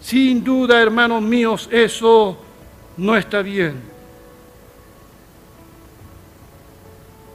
Sin 0.00 0.42
duda, 0.42 0.80
hermanos 0.80 1.22
míos, 1.22 1.68
eso 1.70 2.36
no 2.96 3.16
está 3.16 3.42
bien. 3.42 3.80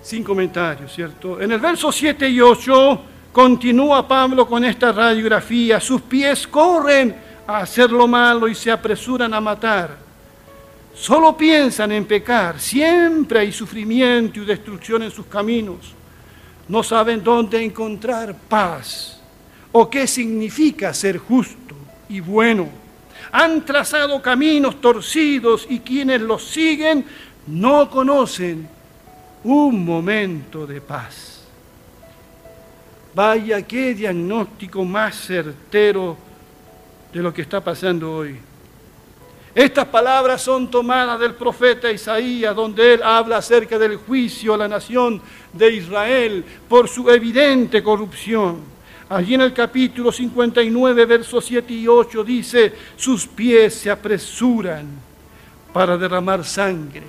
Sin 0.02 0.24
comentarios, 0.24 0.94
¿cierto? 0.94 1.40
En 1.40 1.52
el 1.52 1.60
verso 1.60 1.92
7 1.92 2.28
y 2.30 2.42
8 2.42 3.02
continúa 3.32 4.08
Pablo 4.08 4.48
con 4.48 4.64
esta 4.66 4.92
radiografía. 4.92 5.80
Sus 5.80 6.02
pies 6.02 6.48
corren 6.48 7.16
a 7.48 7.60
hacer 7.60 7.92
lo 7.92 8.08
malo 8.08 8.48
y 8.48 8.56
se 8.56 8.72
apresuran 8.72 9.34
a 9.34 9.42
matar. 9.42 9.98
Solo 10.94 11.36
piensan 11.36 11.92
en 11.92 12.06
pecar. 12.06 12.60
Siempre 12.60 13.40
hay 13.40 13.52
sufrimiento 13.52 14.40
y 14.40 14.46
destrucción 14.46 15.04
en 15.04 15.12
sus 15.12 15.26
caminos. 15.26 15.94
No 16.68 16.82
saben 16.82 17.24
dónde 17.24 17.64
encontrar 17.64 18.36
paz 18.48 19.20
o 19.72 19.90
qué 19.90 20.08
significa 20.08 20.94
ser 20.94 21.18
justo 21.18 21.75
y 22.10 22.20
bueno. 22.20 22.70
Han 23.32 23.66
trazado 23.66 24.22
caminos 24.22 24.80
torcidos 24.80 25.66
y 25.70 25.80
quienes 25.80 26.22
los 26.22 26.44
siguen 26.44 27.06
no 27.48 27.90
conocen 27.90 28.68
un 29.44 29.86
momento 29.86 30.66
de 30.66 30.82
paz. 30.82 31.44
Vaya 33.14 33.62
qué 33.62 33.94
diagnóstico 33.94 34.84
más 34.84 35.16
certero 35.16 36.18
de 37.14 37.22
lo 37.22 37.34
que 37.34 37.44
está 37.44 37.64
pasando 37.64 38.12
hoy. 38.12 38.38
Estas 39.54 39.86
palabras 39.86 40.42
son 40.42 40.70
tomadas 40.70 41.18
del 41.18 41.34
profeta 41.34 41.90
Isaías, 41.90 42.54
donde 42.54 42.96
él 42.96 43.04
habla 43.04 43.38
acerca 43.38 43.80
del 43.80 43.96
juicio 43.96 44.54
a 44.54 44.58
la 44.58 44.68
nación 44.68 45.22
de 45.54 45.76
Israel 45.76 46.44
por 46.68 46.90
su 46.90 47.10
evidente 47.10 47.82
corrupción. 47.82 48.75
Allí 49.10 49.36
en 49.36 49.42
el 49.42 49.54
capítulo 49.54 50.12
59, 50.12 51.06
versos 51.06 51.46
7 51.46 51.72
y 51.72 51.88
8 51.88 52.24
dice, 52.24 52.74
sus 52.96 53.28
pies 53.28 53.76
se 53.76 53.92
apresuran 53.92 54.88
para 55.72 55.98
derramar 55.98 56.44
sangre. 56.44 57.04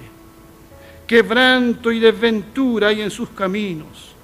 Quebranto 1.06 1.90
y 1.90 2.00
desventura 2.00 2.88
hay 2.88 3.00
en 3.00 3.10
sus 3.10 3.30
caminos. 3.30 4.14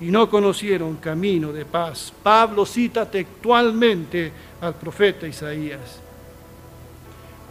Y 0.00 0.06
no 0.10 0.28
conocieron 0.28 0.96
camino 0.96 1.52
de 1.52 1.64
paz. 1.64 2.12
Pablo 2.22 2.64
cita 2.64 3.08
textualmente 3.08 4.32
al 4.60 4.74
profeta 4.74 5.28
Isaías. 5.28 6.00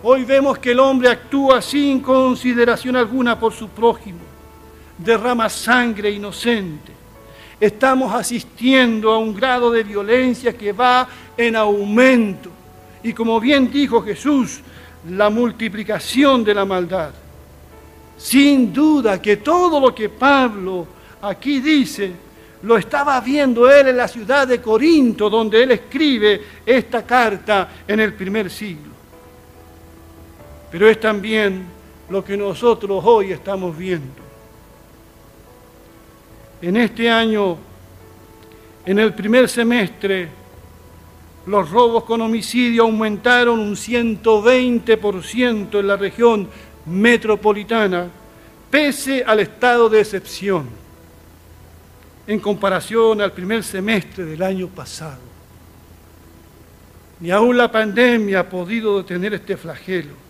Hoy 0.02 0.26
vemos 0.26 0.58
que 0.58 0.72
el 0.72 0.80
hombre 0.80 1.10
actúa 1.10 1.62
sin 1.62 2.00
consideración 2.00 2.96
alguna 2.96 3.40
por 3.40 3.54
su 3.54 3.70
prójimo, 3.70 4.20
derrama 4.98 5.48
sangre 5.50 6.10
inocente. 6.10 6.94
Estamos 7.60 8.14
asistiendo 8.14 9.12
a 9.12 9.18
un 9.18 9.34
grado 9.34 9.72
de 9.72 9.84
violencia 9.84 10.58
que 10.58 10.72
va 10.72 11.08
en 11.36 11.56
aumento. 11.56 12.50
Y 13.04 13.14
como 13.14 13.40
bien 13.40 13.72
dijo 13.72 14.02
Jesús, 14.02 14.62
la 15.10 15.30
multiplicación 15.30 16.44
de 16.44 16.54
la 16.54 16.66
maldad. 16.66 17.12
Sin 18.18 18.74
duda 18.74 19.22
que 19.22 19.38
todo 19.38 19.80
lo 19.80 19.94
que 19.94 20.10
Pablo 20.10 20.88
aquí 21.22 21.60
dice, 21.60 22.12
lo 22.64 22.78
estaba 22.78 23.20
viendo 23.22 23.70
él 23.70 23.88
en 23.88 23.98
la 23.98 24.08
ciudad 24.08 24.48
de 24.48 24.62
Corinto, 24.62 25.30
donde 25.30 25.64
él 25.64 25.72
escribe 25.72 26.42
esta 26.66 27.06
carta 27.06 27.70
en 27.88 28.00
el 28.00 28.14
primer 28.14 28.50
siglo 28.50 28.90
pero 30.72 30.88
es 30.88 31.00
también 31.00 31.66
lo 32.10 32.24
que 32.24 32.38
nosotros 32.38 33.04
hoy 33.06 33.32
estamos 33.32 33.78
viendo. 33.78 34.29
En 36.62 36.78
este 36.78 37.10
año, 37.10 37.58
en 38.86 39.00
el 39.00 39.14
primer 39.14 39.50
semestre, 39.50 40.30
los 41.46 41.70
robos 41.70 42.04
con 42.04 42.20
homicidio 42.22 42.84
aumentaron 42.84 43.60
un 43.60 43.76
120% 43.76 45.80
en 45.80 45.88
la 45.88 45.98
región 45.98 46.50
metropolitana, 46.86 48.08
pese 48.70 49.24
al 49.26 49.40
estado 49.40 49.90
de 49.90 50.02
excepción, 50.02 50.70
en 52.28 52.40
comparación 52.40 53.22
al 53.22 53.32
primer 53.32 53.64
semestre 53.64 54.26
del 54.26 54.44
año 54.44 54.68
pasado. 54.68 55.30
Ni 57.22 57.32
aún 57.32 57.58
la 57.58 57.72
pandemia 57.72 58.42
ha 58.42 58.50
podido 58.50 58.98
detener 58.98 59.34
este 59.34 59.58
flagelo 59.58 60.30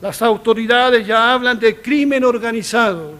las 0.00 0.22
autoridades 0.22 1.06
ya 1.06 1.32
hablan 1.32 1.58
de 1.58 1.80
crimen 1.80 2.24
organizado 2.24 3.14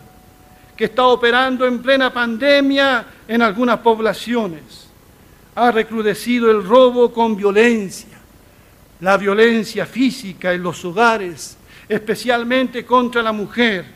que 0.78 0.84
está 0.84 1.08
operando 1.08 1.66
en 1.66 1.82
plena 1.82 2.12
pandemia 2.12 3.04
en 3.26 3.42
algunas 3.42 3.80
poblaciones. 3.80 4.86
Ha 5.56 5.72
recrudecido 5.72 6.52
el 6.52 6.62
robo 6.62 7.12
con 7.12 7.34
violencia, 7.34 8.16
la 9.00 9.16
violencia 9.16 9.86
física 9.86 10.52
en 10.52 10.62
los 10.62 10.84
hogares, 10.84 11.58
especialmente 11.88 12.86
contra 12.86 13.24
la 13.24 13.32
mujer. 13.32 13.86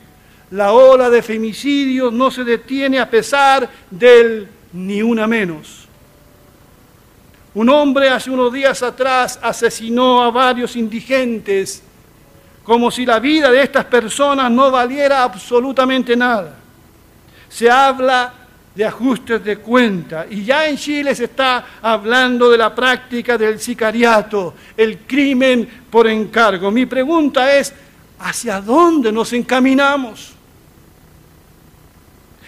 La 0.51 0.73
ola 0.73 1.09
de 1.09 1.21
femicidios 1.21 2.11
no 2.11 2.29
se 2.29 2.43
detiene 2.43 2.99
a 2.99 3.09
pesar 3.09 3.69
del 3.89 4.49
ni 4.73 5.01
una 5.01 5.25
menos. 5.25 5.87
Un 7.53 7.69
hombre 7.69 8.09
hace 8.09 8.29
unos 8.29 8.51
días 8.51 8.83
atrás 8.83 9.39
asesinó 9.41 10.21
a 10.21 10.31
varios 10.31 10.75
indigentes 10.75 11.81
como 12.65 12.91
si 12.91 13.05
la 13.05 13.19
vida 13.19 13.49
de 13.49 13.63
estas 13.63 13.85
personas 13.85 14.51
no 14.51 14.69
valiera 14.69 15.23
absolutamente 15.23 16.17
nada. 16.17 16.57
Se 17.53 17.69
habla 17.69 18.33
de 18.73 18.83
ajustes 18.83 19.43
de 19.43 19.57
cuenta 19.57 20.25
y 20.27 20.43
ya 20.43 20.67
en 20.67 20.75
Chile 20.75 21.13
se 21.13 21.25
está 21.25 21.63
hablando 21.83 22.49
de 22.49 22.57
la 22.57 22.73
práctica 22.73 23.37
del 23.37 23.59
sicariato, 23.59 24.55
el 24.75 25.01
crimen 25.01 25.69
por 25.91 26.07
encargo. 26.07 26.71
Mi 26.71 26.87
pregunta 26.87 27.55
es, 27.55 27.71
¿hacia 28.17 28.59
dónde 28.59 29.11
nos 29.11 29.31
encaminamos? 29.33 30.33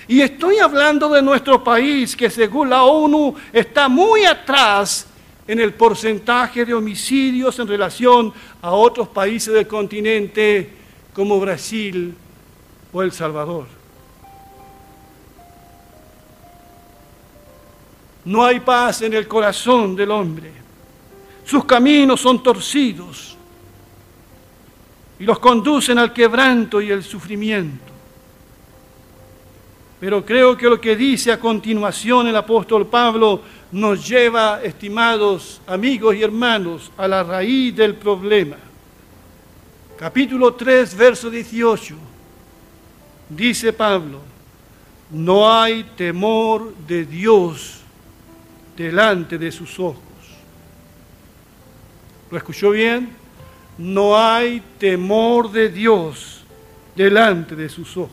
Y 0.07 0.21
estoy 0.21 0.57
hablando 0.57 1.09
de 1.09 1.21
nuestro 1.21 1.63
país, 1.63 2.15
que 2.15 2.31
según 2.31 2.71
la 2.71 2.83
ONU 2.83 3.35
está 3.53 3.87
muy 3.87 4.25
atrás 4.25 5.05
en 5.47 5.59
el 5.59 5.75
porcentaje 5.75 6.65
de 6.65 6.73
homicidios 6.73 7.59
en 7.59 7.67
relación 7.67 8.33
a 8.59 8.71
otros 8.71 9.07
países 9.09 9.53
del 9.53 9.67
continente 9.67 10.67
como 11.13 11.39
Brasil 11.39 12.15
o 12.91 13.03
El 13.03 13.11
Salvador. 13.11 13.84
No 18.25 18.43
hay 18.43 18.59
paz 18.59 19.03
en 19.03 19.13
el 19.13 19.27
corazón 19.27 19.95
del 19.95 20.09
hombre. 20.11 20.51
Sus 21.45 21.63
caminos 21.65 22.19
son 22.19 22.41
torcidos 22.41 23.37
y 25.19 25.23
los 25.23 25.37
conducen 25.39 25.99
al 25.99 26.11
quebranto 26.11 26.81
y 26.81 26.89
el 26.89 27.03
sufrimiento. 27.03 27.93
Pero 29.99 30.25
creo 30.25 30.57
que 30.57 30.67
lo 30.67 30.81
que 30.81 30.95
dice 30.95 31.31
a 31.31 31.39
continuación 31.39 32.27
el 32.27 32.35
apóstol 32.35 32.87
Pablo 32.87 33.41
nos 33.71 34.07
lleva, 34.07 34.61
estimados 34.63 35.61
amigos 35.67 36.15
y 36.15 36.23
hermanos, 36.23 36.91
a 36.97 37.07
la 37.07 37.23
raíz 37.23 37.75
del 37.75 37.95
problema. 37.95 38.57
Capítulo 39.97 40.53
3, 40.53 40.95
verso 40.97 41.29
18. 41.29 41.95
Dice 43.29 43.71
Pablo, 43.71 44.19
no 45.11 45.51
hay 45.51 45.83
temor 45.95 46.73
de 46.87 47.05
Dios 47.05 47.84
delante 48.75 49.37
de 49.37 49.51
sus 49.51 49.79
ojos. 49.79 50.01
¿Lo 52.29 52.37
escuchó 52.37 52.71
bien? 52.71 53.09
No 53.77 54.17
hay 54.17 54.61
temor 54.77 55.51
de 55.51 55.69
Dios 55.69 56.43
delante 56.95 57.55
de 57.55 57.69
sus 57.69 57.95
ojos. 57.97 58.11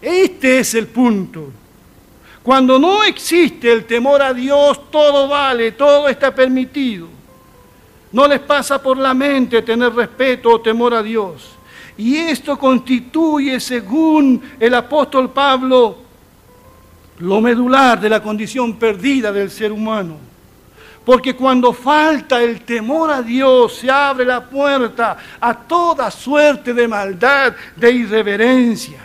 Este 0.00 0.60
es 0.60 0.74
el 0.74 0.86
punto. 0.86 1.50
Cuando 2.42 2.78
no 2.78 3.02
existe 3.02 3.70
el 3.70 3.84
temor 3.84 4.22
a 4.22 4.32
Dios, 4.32 4.90
todo 4.90 5.28
vale, 5.28 5.72
todo 5.72 6.08
está 6.08 6.34
permitido. 6.34 7.06
No 8.12 8.26
les 8.26 8.40
pasa 8.40 8.82
por 8.82 8.96
la 8.96 9.14
mente 9.14 9.62
tener 9.62 9.92
respeto 9.92 10.50
o 10.50 10.60
temor 10.60 10.94
a 10.94 11.02
Dios. 11.02 11.50
Y 11.96 12.16
esto 12.16 12.58
constituye, 12.58 13.60
según 13.60 14.42
el 14.58 14.74
apóstol 14.74 15.30
Pablo, 15.30 15.98
lo 17.20 17.40
medular 17.40 18.00
de 18.00 18.08
la 18.08 18.22
condición 18.22 18.76
perdida 18.76 19.32
del 19.32 19.50
ser 19.50 19.72
humano. 19.72 20.16
Porque 21.04 21.34
cuando 21.34 21.72
falta 21.72 22.42
el 22.42 22.60
temor 22.62 23.10
a 23.10 23.22
Dios, 23.22 23.76
se 23.76 23.90
abre 23.90 24.24
la 24.24 24.44
puerta 24.44 25.16
a 25.40 25.54
toda 25.54 26.10
suerte 26.10 26.74
de 26.74 26.86
maldad, 26.86 27.54
de 27.74 27.90
irreverencia. 27.90 29.00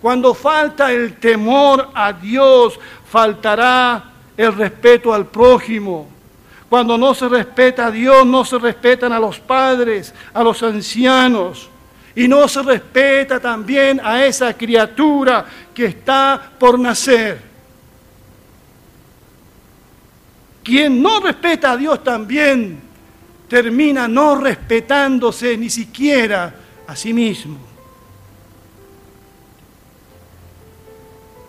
Cuando 0.00 0.32
falta 0.32 0.92
el 0.92 1.16
temor 1.16 1.90
a 1.92 2.12
Dios, 2.12 2.78
faltará 3.08 4.04
el 4.36 4.54
respeto 4.54 5.12
al 5.12 5.26
prójimo. 5.26 6.08
Cuando 6.68 6.96
no 6.96 7.14
se 7.14 7.28
respeta 7.28 7.86
a 7.86 7.90
Dios, 7.90 8.24
no 8.24 8.44
se 8.44 8.58
respetan 8.58 9.12
a 9.12 9.18
los 9.18 9.40
padres, 9.40 10.14
a 10.32 10.42
los 10.42 10.62
ancianos. 10.62 11.68
Y 12.14 12.26
no 12.26 12.48
se 12.48 12.62
respeta 12.62 13.38
también 13.38 14.00
a 14.02 14.24
esa 14.24 14.54
criatura 14.54 15.44
que 15.74 15.86
está 15.86 16.52
por 16.58 16.78
nacer. 16.78 17.49
Quien 20.70 21.02
no 21.02 21.18
respeta 21.18 21.72
a 21.72 21.76
Dios 21.76 22.04
también 22.04 22.80
termina 23.48 24.06
no 24.06 24.36
respetándose 24.36 25.56
ni 25.56 25.68
siquiera 25.68 26.54
a 26.86 26.94
sí 26.94 27.12
mismo. 27.12 27.58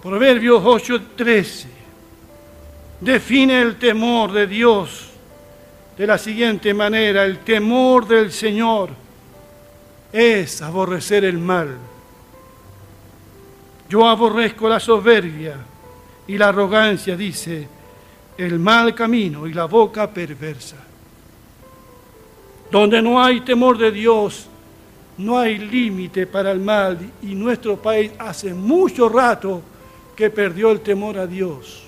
Proverbios 0.02 0.64
8:13 0.64 1.68
define 3.00 3.62
el 3.62 3.78
temor 3.78 4.32
de 4.32 4.48
Dios 4.48 5.12
de 5.96 6.08
la 6.08 6.18
siguiente 6.18 6.74
manera, 6.74 7.24
el 7.24 7.44
temor 7.44 8.08
del 8.08 8.32
Señor 8.32 8.90
es 10.12 10.64
aborrecer 10.64 11.26
el 11.26 11.38
mal. 11.38 11.78
Yo 13.88 14.10
aborrezco 14.10 14.68
la 14.68 14.80
soberbia 14.80 15.58
y 16.26 16.40
la 16.40 16.48
arrogancia, 16.48 17.16
dice, 17.16 17.81
el 18.42 18.60
mal 18.60 18.96
camino 18.96 19.46
y 19.48 19.54
la 19.54 19.66
boca 19.66 20.10
perversa. 20.10 20.78
Donde 22.72 23.02
no 23.02 23.22
hay 23.22 23.42
temor 23.42 23.78
de 23.78 23.92
Dios, 23.92 24.48
no 25.18 25.38
hay 25.38 25.58
límite 25.58 26.26
para 26.26 26.52
el 26.52 26.60
mal 26.60 26.98
y 27.22 27.36
nuestro 27.36 27.78
país 27.78 28.12
hace 28.18 28.54
mucho 28.54 29.10
rato 29.10 29.62
que 30.16 30.30
perdió 30.30 30.72
el 30.72 30.82
temor 30.82 31.18
a 31.18 31.28
Dios. 31.28 31.84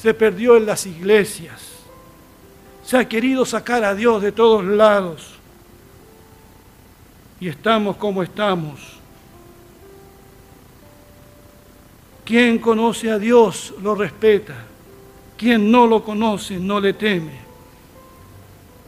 Se 0.00 0.14
perdió 0.14 0.56
en 0.56 0.66
las 0.66 0.86
iglesias. 0.86 1.62
Se 2.84 2.98
ha 2.98 3.08
querido 3.08 3.46
sacar 3.46 3.82
a 3.84 3.94
Dios 3.94 4.22
de 4.22 4.32
todos 4.32 4.64
lados. 4.64 5.34
Y 7.40 7.48
estamos 7.48 7.96
como 7.96 8.22
estamos. 8.22 8.80
Quien 12.24 12.58
conoce 12.58 13.10
a 13.10 13.18
Dios 13.18 13.74
lo 13.82 13.94
respeta. 13.94 14.54
Quien 15.44 15.70
no 15.70 15.86
lo 15.86 16.02
conoce 16.02 16.58
no 16.58 16.80
le 16.80 16.94
teme. 16.94 17.32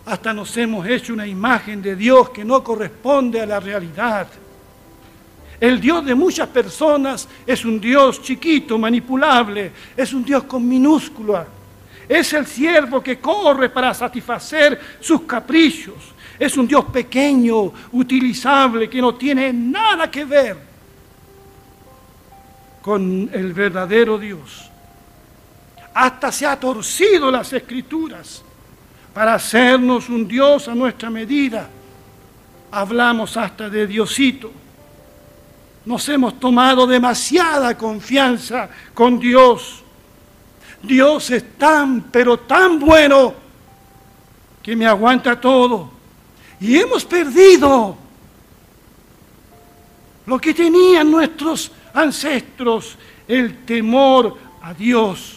Hasta 0.06 0.32
nos 0.32 0.56
hemos 0.56 0.86
hecho 0.86 1.12
una 1.12 1.26
imagen 1.26 1.82
de 1.82 1.94
Dios 1.94 2.30
que 2.30 2.46
no 2.46 2.64
corresponde 2.64 3.42
a 3.42 3.44
la 3.44 3.60
realidad. 3.60 4.26
El 5.60 5.78
Dios 5.78 6.02
de 6.06 6.14
muchas 6.14 6.48
personas 6.48 7.28
es 7.46 7.62
un 7.66 7.78
Dios 7.78 8.22
chiquito, 8.22 8.78
manipulable, 8.78 9.70
es 9.94 10.14
un 10.14 10.24
Dios 10.24 10.44
con 10.44 10.66
minúscula. 10.66 11.46
Es 12.08 12.32
el 12.32 12.46
siervo 12.46 13.02
que 13.02 13.18
corre 13.18 13.68
para 13.68 13.92
satisfacer 13.92 14.80
sus 14.98 15.24
caprichos. 15.24 16.14
es 16.38 16.56
un 16.56 16.66
Dios 16.66 16.86
pequeño, 16.86 17.70
utilizable, 17.92 18.88
que 18.88 19.02
no 19.02 19.14
tiene 19.14 19.52
nada 19.52 20.10
que 20.10 20.24
ver 20.24 20.56
con 22.80 23.28
el 23.30 23.52
verdadero 23.52 24.16
Dios. 24.16 24.70
Hasta 25.96 26.30
se 26.30 26.44
ha 26.44 26.60
torcido 26.60 27.30
las 27.30 27.50
escrituras 27.54 28.42
para 29.14 29.32
hacernos 29.32 30.10
un 30.10 30.28
Dios 30.28 30.68
a 30.68 30.74
nuestra 30.74 31.08
medida. 31.08 31.70
Hablamos 32.70 33.34
hasta 33.38 33.70
de 33.70 33.86
Diosito. 33.86 34.52
Nos 35.86 36.06
hemos 36.10 36.38
tomado 36.38 36.86
demasiada 36.86 37.78
confianza 37.78 38.68
con 38.92 39.18
Dios. 39.18 39.82
Dios 40.82 41.30
es 41.30 41.56
tan, 41.56 42.02
pero 42.12 42.40
tan 42.40 42.78
bueno 42.78 43.32
que 44.62 44.76
me 44.76 44.84
aguanta 44.86 45.40
todo. 45.40 45.88
Y 46.60 46.76
hemos 46.76 47.06
perdido 47.06 47.96
lo 50.26 50.38
que 50.38 50.52
tenían 50.52 51.10
nuestros 51.10 51.72
ancestros, 51.94 52.98
el 53.26 53.64
temor 53.64 54.36
a 54.60 54.74
Dios, 54.74 55.35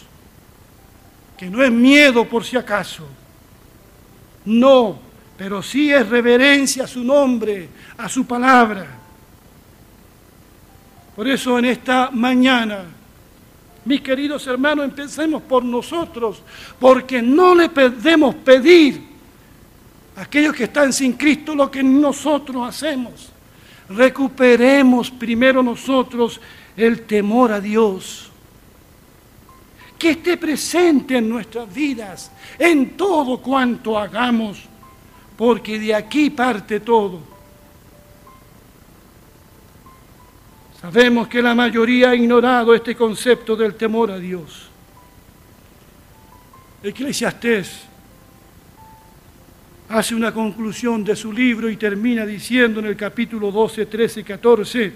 que 1.40 1.48
no 1.48 1.62
es 1.62 1.72
miedo 1.72 2.28
por 2.28 2.44
si 2.44 2.58
acaso. 2.58 3.08
No, 4.44 5.00
pero 5.38 5.62
sí 5.62 5.90
es 5.90 6.06
reverencia 6.08 6.84
a 6.84 6.86
su 6.86 7.02
nombre, 7.02 7.68
a 7.96 8.08
su 8.08 8.26
palabra. 8.26 8.86
Por 11.16 11.26
eso 11.26 11.58
en 11.58 11.64
esta 11.64 12.10
mañana, 12.10 12.84
mis 13.86 14.02
queridos 14.02 14.46
hermanos, 14.46 14.84
empecemos 14.84 15.42
por 15.42 15.64
nosotros, 15.64 16.42
porque 16.78 17.22
no 17.22 17.54
le 17.54 17.70
podemos 17.70 18.34
pedir 18.36 19.02
a 20.16 20.22
aquellos 20.22 20.54
que 20.54 20.64
están 20.64 20.92
sin 20.92 21.14
Cristo 21.14 21.54
lo 21.54 21.70
que 21.70 21.82
nosotros 21.82 22.68
hacemos 22.68 23.32
recuperemos 23.90 25.10
primero 25.10 25.62
nosotros 25.62 26.40
el 26.76 27.02
temor 27.02 27.52
a 27.52 27.60
Dios. 27.60 28.29
Que 30.00 30.12
esté 30.12 30.38
presente 30.38 31.18
en 31.18 31.28
nuestras 31.28 31.72
vidas, 31.72 32.32
en 32.58 32.96
todo 32.96 33.36
cuanto 33.38 33.98
hagamos, 33.98 34.62
porque 35.36 35.78
de 35.78 35.94
aquí 35.94 36.30
parte 36.30 36.80
todo. 36.80 37.20
Sabemos 40.80 41.28
que 41.28 41.42
la 41.42 41.54
mayoría 41.54 42.10
ha 42.10 42.14
ignorado 42.14 42.74
este 42.74 42.96
concepto 42.96 43.54
del 43.54 43.74
temor 43.74 44.10
a 44.10 44.18
Dios. 44.18 44.70
Eclesiastés 46.82 47.82
hace 49.90 50.14
una 50.14 50.32
conclusión 50.32 51.04
de 51.04 51.14
su 51.14 51.30
libro 51.30 51.68
y 51.68 51.76
termina 51.76 52.24
diciendo 52.24 52.80
en 52.80 52.86
el 52.86 52.96
capítulo 52.96 53.52
12, 53.52 53.84
13 53.84 54.20
y 54.20 54.24
14, 54.24 54.92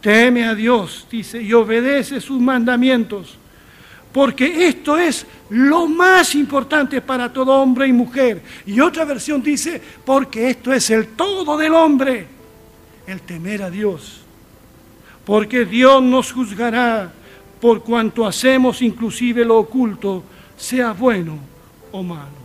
teme 0.00 0.44
a 0.44 0.54
Dios, 0.54 1.06
dice, 1.10 1.42
y 1.42 1.52
obedece 1.52 2.18
sus 2.18 2.40
mandamientos, 2.40 3.36
porque 4.12 4.66
esto 4.68 4.98
es 4.98 5.26
lo 5.50 5.86
más 5.86 6.34
importante 6.34 7.00
para 7.00 7.32
todo 7.32 7.52
hombre 7.54 7.86
y 7.86 7.92
mujer. 7.92 8.42
Y 8.66 8.78
otra 8.80 9.04
versión 9.04 9.42
dice, 9.42 9.80
porque 10.04 10.50
esto 10.50 10.72
es 10.72 10.90
el 10.90 11.08
todo 11.08 11.56
del 11.56 11.74
hombre, 11.74 12.26
el 13.06 13.20
temer 13.22 13.62
a 13.62 13.70
Dios, 13.70 14.20
porque 15.24 15.64
Dios 15.64 16.02
nos 16.02 16.32
juzgará 16.32 17.12
por 17.60 17.82
cuanto 17.82 18.26
hacemos 18.26 18.82
inclusive 18.82 19.44
lo 19.44 19.58
oculto, 19.58 20.24
sea 20.56 20.92
bueno 20.92 21.38
o 21.92 22.02
malo. 22.02 22.42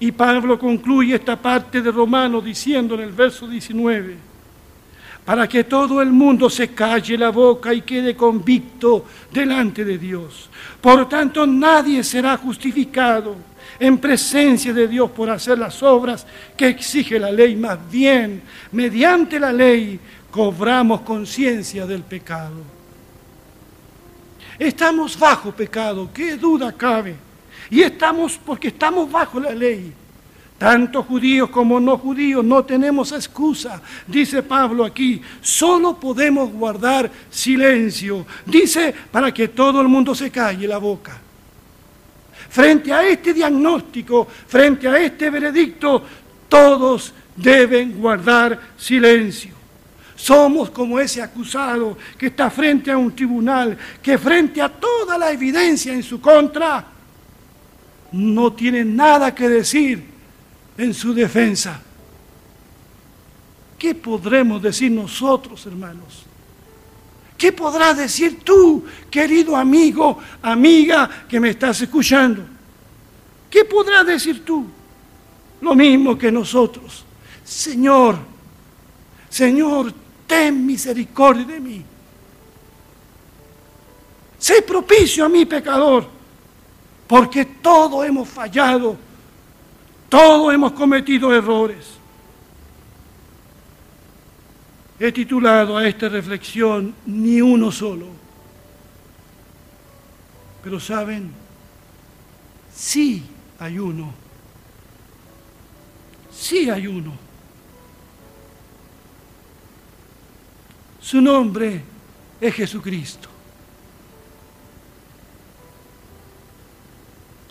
Y 0.00 0.10
Pablo 0.12 0.58
concluye 0.58 1.14
esta 1.14 1.40
parte 1.40 1.80
de 1.80 1.90
Romano 1.90 2.40
diciendo 2.40 2.94
en 2.94 3.02
el 3.02 3.12
verso 3.12 3.46
19, 3.46 4.16
para 5.24 5.48
que 5.48 5.64
todo 5.64 6.02
el 6.02 6.10
mundo 6.10 6.50
se 6.50 6.68
calle 6.74 7.16
la 7.16 7.30
boca 7.30 7.72
y 7.72 7.80
quede 7.80 8.14
convicto 8.14 9.06
delante 9.32 9.84
de 9.84 9.96
Dios. 9.96 10.50
Por 10.80 11.08
tanto, 11.08 11.46
nadie 11.46 12.04
será 12.04 12.36
justificado 12.36 13.36
en 13.78 13.98
presencia 13.98 14.72
de 14.72 14.86
Dios 14.86 15.10
por 15.10 15.30
hacer 15.30 15.58
las 15.58 15.82
obras 15.82 16.26
que 16.56 16.68
exige 16.68 17.18
la 17.18 17.30
ley. 17.30 17.56
Más 17.56 17.78
bien, 17.90 18.42
mediante 18.72 19.40
la 19.40 19.52
ley, 19.52 19.98
cobramos 20.30 21.00
conciencia 21.00 21.86
del 21.86 22.02
pecado. 22.02 22.74
Estamos 24.58 25.18
bajo 25.18 25.52
pecado, 25.52 26.10
qué 26.12 26.36
duda 26.36 26.72
cabe. 26.72 27.16
Y 27.70 27.80
estamos, 27.80 28.38
porque 28.44 28.68
estamos 28.68 29.10
bajo 29.10 29.40
la 29.40 29.52
ley. 29.52 29.92
Tanto 30.64 31.02
judíos 31.02 31.50
como 31.50 31.78
no 31.78 31.98
judíos 31.98 32.42
no 32.42 32.64
tenemos 32.64 33.12
excusa, 33.12 33.82
dice 34.06 34.42
Pablo 34.42 34.82
aquí. 34.82 35.20
Solo 35.42 36.00
podemos 36.00 36.50
guardar 36.50 37.10
silencio. 37.28 38.24
Dice 38.46 38.94
para 39.12 39.30
que 39.30 39.48
todo 39.48 39.82
el 39.82 39.88
mundo 39.88 40.14
se 40.14 40.30
calle 40.30 40.66
la 40.66 40.78
boca. 40.78 41.20
Frente 42.48 42.94
a 42.94 43.06
este 43.06 43.34
diagnóstico, 43.34 44.26
frente 44.26 44.88
a 44.88 44.98
este 44.98 45.28
veredicto, 45.28 46.02
todos 46.48 47.12
deben 47.36 48.00
guardar 48.00 48.58
silencio. 48.78 49.52
Somos 50.16 50.70
como 50.70 50.98
ese 50.98 51.20
acusado 51.20 51.98
que 52.16 52.28
está 52.28 52.48
frente 52.48 52.90
a 52.90 52.96
un 52.96 53.14
tribunal, 53.14 53.76
que 54.02 54.16
frente 54.16 54.62
a 54.62 54.70
toda 54.70 55.18
la 55.18 55.30
evidencia 55.30 55.92
en 55.92 56.02
su 56.02 56.22
contra, 56.22 56.86
no 58.12 58.54
tiene 58.54 58.82
nada 58.82 59.34
que 59.34 59.46
decir 59.46 60.13
en 60.76 60.94
su 60.94 61.14
defensa. 61.14 61.80
¿Qué 63.78 63.94
podremos 63.94 64.62
decir 64.62 64.90
nosotros, 64.90 65.66
hermanos? 65.66 66.24
¿Qué 67.36 67.52
podrás 67.52 67.96
decir 67.98 68.40
tú, 68.42 68.84
querido 69.10 69.56
amigo, 69.56 70.18
amiga 70.40 71.26
que 71.28 71.40
me 71.40 71.50
estás 71.50 71.80
escuchando? 71.82 72.44
¿Qué 73.50 73.64
podrás 73.64 74.06
decir 74.06 74.44
tú? 74.44 74.66
Lo 75.60 75.74
mismo 75.74 76.16
que 76.16 76.30
nosotros. 76.32 77.04
Señor, 77.44 78.18
Señor, 79.28 79.92
ten 80.26 80.64
misericordia 80.64 81.44
de 81.44 81.60
mí. 81.60 81.84
Sé 84.38 84.62
propicio 84.62 85.24
a 85.24 85.28
mi 85.28 85.44
pecador 85.44 86.08
porque 87.06 87.44
todos 87.44 88.06
hemos 88.06 88.28
fallado, 88.28 88.96
todos 90.08 90.52
hemos 90.52 90.72
cometido 90.72 91.34
errores. 91.34 91.94
He 94.98 95.10
titulado 95.12 95.76
a 95.76 95.86
esta 95.86 96.08
reflexión 96.08 96.94
Ni 97.06 97.40
uno 97.40 97.72
solo. 97.72 98.06
Pero 100.62 100.80
saben, 100.80 101.30
sí 102.72 103.22
hay 103.58 103.78
uno. 103.78 104.14
Sí 106.32 106.70
hay 106.70 106.86
uno. 106.86 107.12
Su 111.00 111.20
nombre 111.20 111.82
es 112.40 112.54
Jesucristo. 112.54 113.28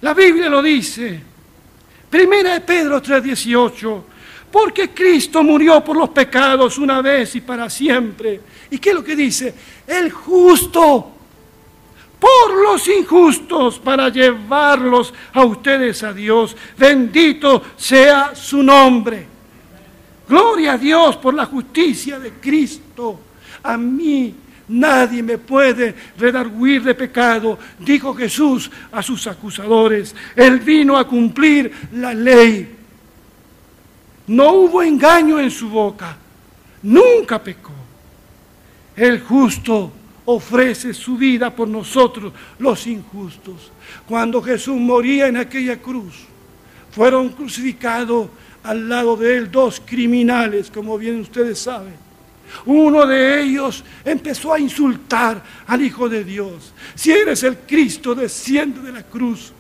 La 0.02 0.14
Biblia 0.14 0.50
lo 0.50 0.62
dice. 0.62 1.33
Primera 2.14 2.54
de 2.54 2.62
Pedro 2.62 3.02
3:18. 3.02 4.04
Porque 4.52 4.92
Cristo 4.92 5.42
murió 5.42 5.84
por 5.84 5.98
los 5.98 6.10
pecados 6.10 6.78
una 6.78 7.02
vez 7.02 7.34
y 7.34 7.42
para 7.42 7.72
siempre. 7.72 8.40
¿Y 8.70 8.78
qué 8.78 8.90
es 8.90 8.96
lo 8.96 9.04
que 9.04 9.16
dice? 9.16 9.56
El 9.88 10.12
justo 10.12 11.12
por 12.20 12.64
los 12.64 12.88
injustos 12.88 13.80
para 13.80 14.10
llevarlos 14.10 15.12
a 15.34 15.44
ustedes 15.44 16.04
a 16.04 16.14
Dios. 16.14 16.56
Bendito 16.78 17.64
sea 17.76 18.36
su 18.36 18.62
nombre. 18.62 19.26
Gloria 20.30 20.74
a 20.74 20.78
Dios 20.78 21.18
por 21.18 21.34
la 21.34 21.48
justicia 21.48 22.20
de 22.20 22.34
Cristo. 22.34 23.20
A 23.64 23.76
mí 23.76 24.36
Nadie 24.68 25.22
me 25.22 25.38
puede 25.38 25.94
redarguir 26.18 26.84
de 26.84 26.96
pecado, 26.96 27.60
dijo 27.80 28.14
Jesús 28.14 28.72
a 28.92 29.04
sus 29.04 29.28
acusadores. 29.28 30.16
Él 30.36 30.60
vino 30.60 30.98
a 30.98 31.08
cumplir 31.08 31.72
la 31.94 32.14
ley. 32.14 32.76
No 34.28 34.54
hubo 34.54 34.82
engaño 34.82 35.40
en 35.40 35.52
su 35.52 35.70
boca. 35.70 36.18
Nunca 36.82 37.44
pecó. 37.44 37.74
El 38.96 39.22
justo 39.22 39.92
ofrece 40.26 40.94
su 40.94 41.18
vida 41.18 41.54
por 41.54 41.68
nosotros, 41.68 42.32
los 42.60 42.88
injustos. 42.88 43.72
Cuando 44.08 44.42
Jesús 44.42 44.78
moría 44.78 45.28
en 45.28 45.38
aquella 45.38 45.78
cruz, 45.78 46.14
fueron 46.92 47.30
crucificados 47.30 48.30
al 48.64 48.88
lado 48.88 49.18
de 49.18 49.38
él 49.38 49.52
dos 49.52 49.82
criminales, 49.86 50.72
como 50.72 50.98
bien 50.98 51.20
ustedes 51.20 51.60
saben. 51.60 52.03
Uno 52.66 53.06
de 53.06 53.42
ellos 53.42 53.84
empezó 54.06 54.54
a 54.54 54.60
insultar 54.60 55.44
al 55.68 55.82
Hijo 55.82 56.08
de 56.08 56.24
Dios. 56.24 56.74
Si 56.96 57.12
eres 57.12 57.44
el 57.44 57.58
Cristo, 57.60 58.16
desciende 58.16 58.82
de 58.82 58.92
la 58.92 59.04
cruz 59.04 59.52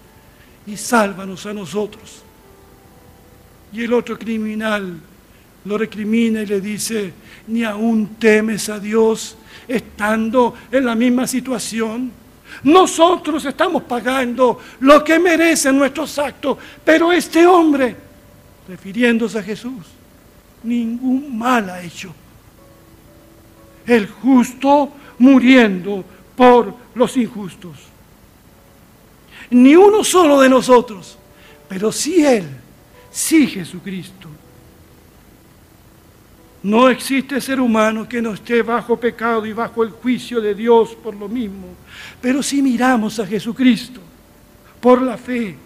y 0.65 0.77
sálvanos 0.77 1.45
a 1.45 1.53
nosotros. 1.53 2.23
Y 3.71 3.83
el 3.83 3.93
otro 3.93 4.17
criminal 4.17 4.99
lo 5.65 5.77
recrimina 5.77 6.41
y 6.41 6.45
le 6.45 6.61
dice, 6.61 7.13
ni 7.47 7.63
aún 7.63 8.15
temes 8.19 8.69
a 8.69 8.79
Dios 8.79 9.37
estando 9.67 10.55
en 10.71 10.85
la 10.85 10.95
misma 10.95 11.25
situación. 11.27 12.11
Nosotros 12.63 13.43
estamos 13.45 13.83
pagando 13.83 14.59
lo 14.81 15.03
que 15.03 15.17
merecen 15.17 15.77
nuestros 15.77 16.19
actos, 16.19 16.57
pero 16.83 17.11
este 17.11 17.47
hombre, 17.47 17.95
refiriéndose 18.67 19.39
a 19.39 19.43
Jesús, 19.43 19.85
ningún 20.61 21.37
mal 21.37 21.69
ha 21.69 21.81
hecho. 21.81 22.13
El 23.85 24.07
justo 24.07 24.91
muriendo 25.19 26.03
por 26.35 26.73
los 26.95 27.15
injustos. 27.17 27.77
Ni 29.49 29.75
uno 29.75 30.03
solo 30.03 30.39
de 30.41 30.49
nosotros, 30.49 31.17
pero 31.67 31.91
sí 31.91 32.25
Él, 32.25 32.47
sí 33.11 33.47
Jesucristo. 33.47 34.29
No 36.63 36.87
existe 36.87 37.41
ser 37.41 37.59
humano 37.59 38.07
que 38.07 38.21
no 38.21 38.33
esté 38.33 38.61
bajo 38.61 38.97
pecado 38.97 39.45
y 39.45 39.51
bajo 39.51 39.83
el 39.83 39.91
juicio 39.91 40.39
de 40.39 40.55
Dios 40.55 40.95
por 40.95 41.13
lo 41.13 41.27
mismo. 41.27 41.67
Pero 42.21 42.41
si 42.41 42.61
miramos 42.61 43.19
a 43.19 43.27
Jesucristo 43.27 43.99
por 44.79 45.01
la 45.01 45.17
fe, 45.17 45.57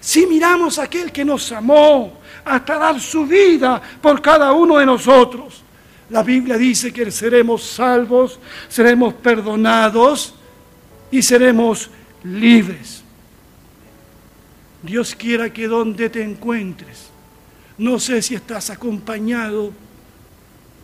si 0.00 0.26
miramos 0.26 0.78
a 0.78 0.84
aquel 0.84 1.12
que 1.12 1.24
nos 1.24 1.52
amó 1.52 2.18
hasta 2.44 2.78
dar 2.78 3.00
su 3.00 3.26
vida 3.26 3.80
por 4.02 4.20
cada 4.20 4.52
uno 4.52 4.78
de 4.78 4.86
nosotros, 4.86 5.62
la 6.10 6.24
Biblia 6.24 6.58
dice 6.58 6.92
que 6.92 7.10
seremos 7.10 7.62
salvos, 7.62 8.38
seremos 8.68 9.14
perdonados 9.14 10.34
y 11.10 11.22
seremos 11.22 11.88
libres. 12.24 13.02
Dios 14.82 15.14
quiera 15.14 15.52
que 15.52 15.68
donde 15.68 16.10
te 16.10 16.22
encuentres, 16.22 17.10
no 17.78 18.00
sé 18.00 18.20
si 18.22 18.34
estás 18.34 18.70
acompañado, 18.70 19.72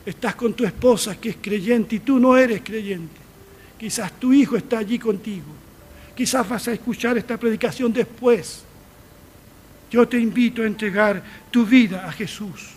estás 0.04 0.36
con 0.36 0.54
tu 0.54 0.64
esposa 0.64 1.16
que 1.16 1.30
es 1.30 1.36
creyente 1.40 1.96
y 1.96 2.00
tú 2.00 2.20
no 2.20 2.36
eres 2.36 2.62
creyente. 2.62 3.20
Quizás 3.78 4.12
tu 4.12 4.32
hijo 4.32 4.56
está 4.56 4.78
allí 4.78 4.98
contigo. 4.98 5.46
Quizás 6.14 6.48
vas 6.48 6.68
a 6.68 6.72
escuchar 6.72 7.18
esta 7.18 7.36
predicación 7.36 7.92
después. 7.92 8.62
Yo 9.90 10.06
te 10.06 10.18
invito 10.18 10.62
a 10.62 10.66
entregar 10.66 11.22
tu 11.50 11.66
vida 11.66 12.06
a 12.06 12.12
Jesús 12.12 12.75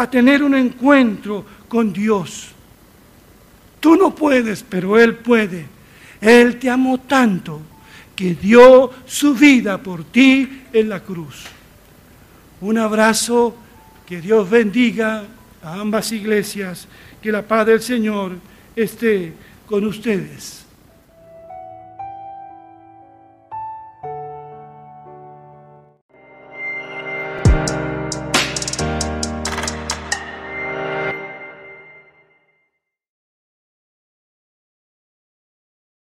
a 0.00 0.10
tener 0.10 0.42
un 0.42 0.54
encuentro 0.54 1.44
con 1.68 1.92
Dios. 1.92 2.48
Tú 3.80 3.96
no 3.96 4.14
puedes, 4.14 4.62
pero 4.62 4.98
Él 4.98 5.16
puede. 5.16 5.66
Él 6.20 6.58
te 6.58 6.68
amó 6.68 6.98
tanto 6.98 7.60
que 8.14 8.34
dio 8.34 8.90
su 9.06 9.34
vida 9.34 9.78
por 9.78 10.04
ti 10.04 10.64
en 10.72 10.88
la 10.88 11.00
cruz. 11.00 11.44
Un 12.60 12.78
abrazo, 12.78 13.54
que 14.06 14.20
Dios 14.20 14.48
bendiga 14.48 15.24
a 15.62 15.80
ambas 15.80 16.12
iglesias, 16.12 16.88
que 17.20 17.32
la 17.32 17.42
paz 17.42 17.66
del 17.66 17.82
Señor 17.82 18.32
esté 18.74 19.34
con 19.66 19.84
ustedes. 19.84 20.65